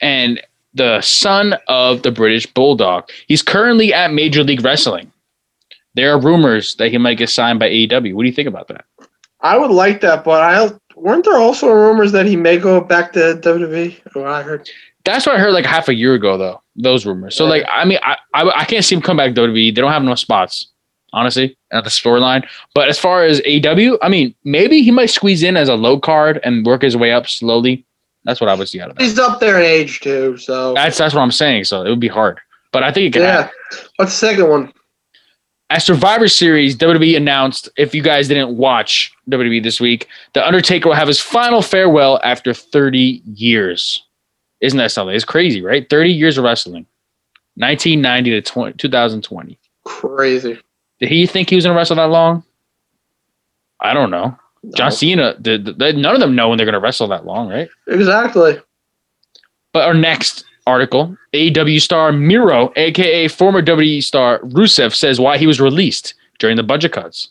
[0.00, 0.40] and
[0.76, 3.08] the son of the British Bulldog.
[3.26, 5.10] He's currently at Major League Wrestling.
[5.94, 8.14] There are rumors that he might get signed by AEW.
[8.14, 8.84] What do you think about that?
[9.40, 13.12] I would like that, but I weren't there also rumors that he may go back
[13.14, 13.98] to WWE.
[14.14, 14.68] Or oh, I heard.
[15.04, 16.62] That's what I heard like half a year ago, though.
[16.74, 17.34] Those rumors.
[17.36, 17.50] So, Yeah.
[17.50, 19.74] like, I mean, I, I I can't see him come back to WWE.
[19.74, 20.68] They don't have enough spots,
[21.14, 22.46] honestly, at the storyline.
[22.74, 25.98] But as far as AEW, I mean, maybe he might squeeze in as a low
[25.98, 27.84] card and work his way up slowly.
[28.26, 29.02] That's what I would see out of that.
[29.02, 31.64] He's up there in age too, so That's that's what I'm saying.
[31.64, 32.40] So it would be hard,
[32.72, 33.52] but I think it can happen.
[33.72, 33.78] yeah.
[33.96, 34.72] What's the second one?
[35.70, 40.88] At Survivor Series, WWE announced, if you guys didn't watch WWE this week, The Undertaker
[40.88, 44.04] will have his final farewell after 30 years.
[44.60, 45.14] Isn't that something?
[45.14, 45.88] It's crazy, right?
[45.90, 46.86] 30 years of wrestling.
[47.56, 49.58] 1990 to 20, 2020.
[49.84, 50.58] Crazy.
[51.00, 52.44] Did he think he was going to wrestle that long?
[53.80, 54.38] I don't know.
[54.74, 54.90] John.
[54.90, 57.68] Cena, the, the, none of them know when they're going to wrestle that long, right?
[57.86, 58.58] Exactly.
[59.72, 65.46] But our next article, AEW star Miro, aka former WWE star Rusev, says why he
[65.46, 67.28] was released during the budget cuts.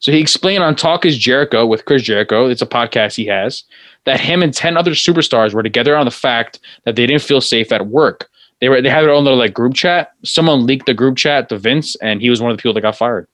[0.00, 3.64] So he explained on Talk is Jericho with Chris Jericho, it's a podcast he has,
[4.04, 7.40] that him and 10 other superstars were together on the fact that they didn't feel
[7.40, 8.30] safe at work.
[8.60, 10.12] They were they had their own little like group chat.
[10.24, 12.80] Someone leaked the group chat to Vince, and he was one of the people that
[12.80, 13.28] got fired.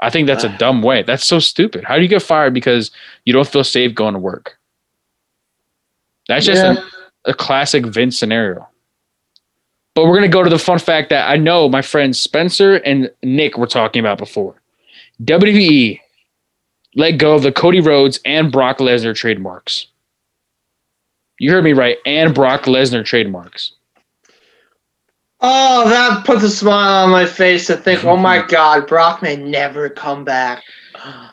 [0.00, 1.02] I think that's a dumb way.
[1.02, 1.84] That's so stupid.
[1.84, 2.90] How do you get fired because
[3.24, 4.58] you don't feel safe going to work?
[6.28, 6.72] That's just Yeah.
[6.72, 6.78] an
[7.24, 8.68] a classic Vince scenario.
[9.94, 13.10] But we're gonna go to the fun fact that I know my friends Spencer and
[13.22, 14.54] Nick were talking about before.
[15.24, 16.00] WWE
[16.94, 19.86] let go of the Cody Rhodes and Brock Lesnar trademarks.
[21.38, 23.72] You heard me right, and Brock Lesnar trademarks.
[25.40, 28.50] Oh, that puts a smile on my face to think, oh my mm-hmm.
[28.50, 30.62] God, Brock may never come back.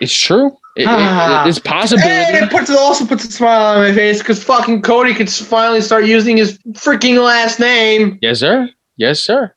[0.02, 0.58] It's true.
[0.76, 0.88] It- it-
[1.48, 2.04] it's possible.
[2.04, 5.32] And it puts it also puts a smile on my face because fucking Cody could
[5.32, 8.20] finally start using his freaking last name.
[8.22, 8.70] Yes, sir.
[8.98, 9.54] Yes, sir.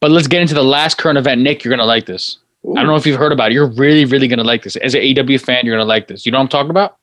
[0.00, 1.40] But let's get into the last current event.
[1.40, 2.38] Nick, you're gonna like this.
[2.64, 3.54] I don't know if you've heard about it.
[3.54, 4.76] You're really, really gonna like this.
[4.76, 6.26] As an AEW fan, you're gonna like this.
[6.26, 6.96] You know what I'm talking about?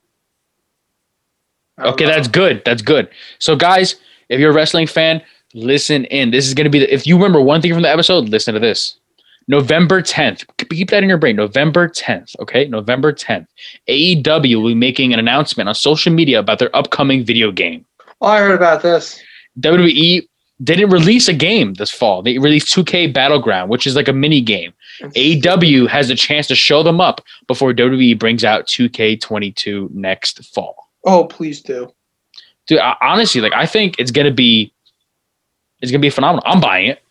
[1.80, 2.12] Okay, know.
[2.12, 2.62] that's good.
[2.66, 3.10] That's good.
[3.40, 3.96] So, guys,
[4.30, 5.22] if you're a wrestling fan,
[5.56, 6.30] listen in.
[6.32, 8.54] This is going to be the, if you remember one thing from the episode, listen
[8.54, 9.00] to this.
[9.48, 10.46] November 10th.
[10.70, 11.36] Keep that in your brain.
[11.36, 12.36] November 10th.
[12.40, 12.68] Okay.
[12.68, 13.48] November 10th.
[13.88, 17.86] AEW will be making an announcement on social media about their upcoming video game.
[18.22, 19.20] Oh, I heard about this.
[19.60, 20.28] WWE
[20.64, 22.22] didn't release a game this fall.
[22.22, 24.74] They released 2K Battleground, which is like a mini game.
[25.02, 30.90] AEW has a chance to show them up before WWE brings out 2K22 next fall.
[31.04, 31.94] Oh, please do.
[32.66, 34.72] dude I, honestly like i think it's gonna be
[35.82, 37.02] it's gonna be phenomenal i'm buying it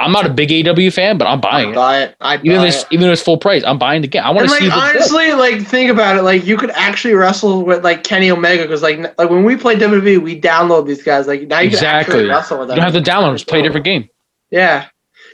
[0.00, 2.16] i'm not a big AEW fan but i'm buying I'd it buy it.
[2.20, 2.88] I'd even buy if it's it.
[2.92, 5.32] even if it's full price i'm buying the game i want to like see honestly,
[5.32, 6.22] like think about it.
[6.22, 9.74] Like you could actually wrestle with like Kenny Omega because like like when we play
[9.76, 11.26] WWE, we download these guys.
[11.26, 12.76] Like now you can exactly actually you wrestle with them.
[12.76, 14.08] You don't have to download just play a different game
[14.50, 14.86] Yeah.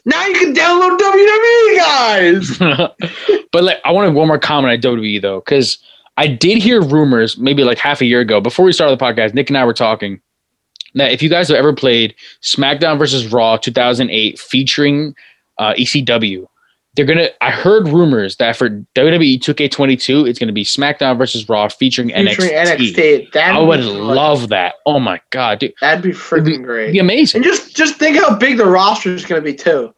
[0.07, 2.59] Now you can download WWE guys.
[3.53, 5.79] but like i wanted one more comment on wwe though because
[6.17, 9.33] i did hear rumors maybe like half a year ago before we started the podcast
[9.35, 10.21] nick and i were talking
[10.95, 15.15] that if you guys have ever played smackdown versus raw 2008 featuring
[15.59, 16.47] uh, ecw
[16.97, 21.69] they're gonna i heard rumors that for wwe 2k22 it's gonna be smackdown versus raw
[21.69, 22.95] featuring, Featuring NXT.
[23.33, 23.37] NXT.
[23.37, 23.99] I would be fun.
[24.01, 26.93] love that oh my god dude That'd be freaking it'd great.
[26.93, 29.93] be amazing And just just think how big the roster is going to be too.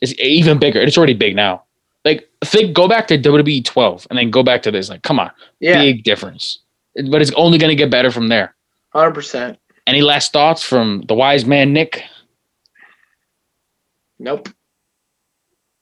[0.00, 1.62] it's even bigger it's already big now
[2.04, 5.18] like think go back to wwe 12 and then go back to this like come
[5.20, 5.30] on
[5.60, 6.58] Yeah, big difference.
[7.10, 8.54] But it's only going to get better from there.
[8.92, 9.58] hundred percent.
[9.86, 12.02] Any last thoughts from the wise man Nick?
[14.18, 14.48] Nope.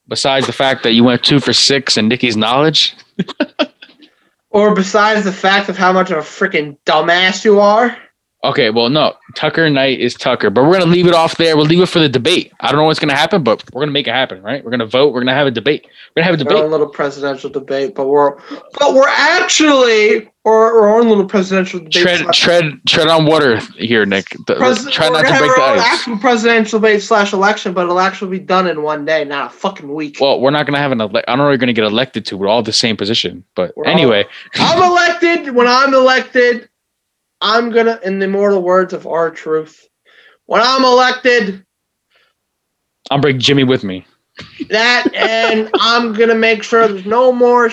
[0.08, 2.94] Besides the fact that you went two for six and Nicky's knowledge,
[4.52, 7.96] Or besides the fact of how much of a freaking dumbass you are.
[8.42, 8.70] okay.
[8.70, 11.56] Well, no, Tucker Knight is Tucker, but we're gonna leave it off there.
[11.56, 12.52] We'll leave it for the debate.
[12.58, 14.64] I don't know what's gonna happen, but we're gonna make it happen, right?
[14.64, 15.12] We're gonna vote.
[15.12, 15.86] We're gonna have a debate.
[16.16, 16.64] We're gonna have a debate.
[16.64, 18.38] A little presidential debate, but we're
[18.78, 21.92] but we're actually or our own little presidential debate.
[21.92, 24.30] Tread, slash- tread, tread on water here, Nick.
[24.46, 25.82] The- pres- try not gonna break the our ice.
[25.82, 29.50] actual presidential debate slash election, but it'll actually be done in one day, not a
[29.54, 30.16] fucking week.
[30.20, 31.00] Well, we're not gonna have an.
[31.00, 31.44] Ele- I don't know.
[31.44, 32.36] We're gonna get elected to.
[32.38, 34.26] We're all the same position, but We're all- anyway.
[34.56, 35.54] I'm elected.
[35.54, 36.68] When I'm elected,
[37.42, 39.86] I'm gonna, in the immortal words of R Truth,
[40.46, 41.64] when I'm elected,
[43.10, 44.06] I'll bring Jimmy with me.
[44.70, 47.68] that and I'm gonna make sure there's no more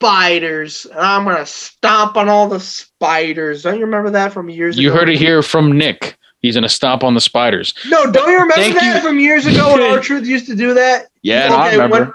[0.00, 3.62] spiders, and I'm gonna stomp on all the spiders.
[3.62, 4.98] Don't you remember that from years You ago?
[5.00, 6.16] heard it here from Nick.
[6.40, 7.74] He's gonna stomp on the spiders.
[7.88, 9.00] No, don't you remember that you.
[9.00, 11.06] from years ago when R Truth used to do that?
[11.22, 12.00] Yeah, no, I Okay, remember.
[12.04, 12.12] when-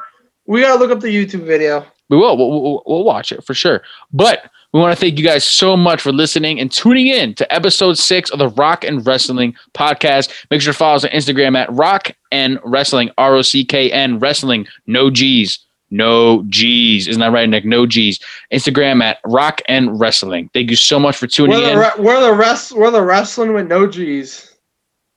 [0.48, 1.86] we gotta look up the YouTube video.
[2.10, 2.38] We will.
[2.38, 2.84] We'll, we'll.
[2.86, 3.82] we'll watch it for sure.
[4.12, 7.54] But We want to thank you guys so much for listening and tuning in to
[7.54, 10.46] episode six of the Rock and Wrestling podcast.
[10.50, 13.92] Make sure to follow us on Instagram at Rock and Wrestling, R O C K
[13.92, 15.60] N Wrestling, no G's.
[15.92, 17.08] No G's.
[17.08, 17.66] Isn't that right, Nick?
[17.66, 18.20] No G's.
[18.52, 20.50] Instagram at Rock and Wrestling.
[20.54, 21.78] Thank you so much for tuning We're the, in.
[21.80, 22.72] re- we're the rest.
[22.72, 24.56] We're the wrestling with no G's.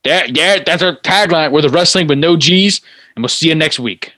[0.04, 1.52] Yeah, yeah, that's our tagline.
[1.52, 2.80] We're the wrestling with no G's,
[3.16, 4.12] and we'll see you next week.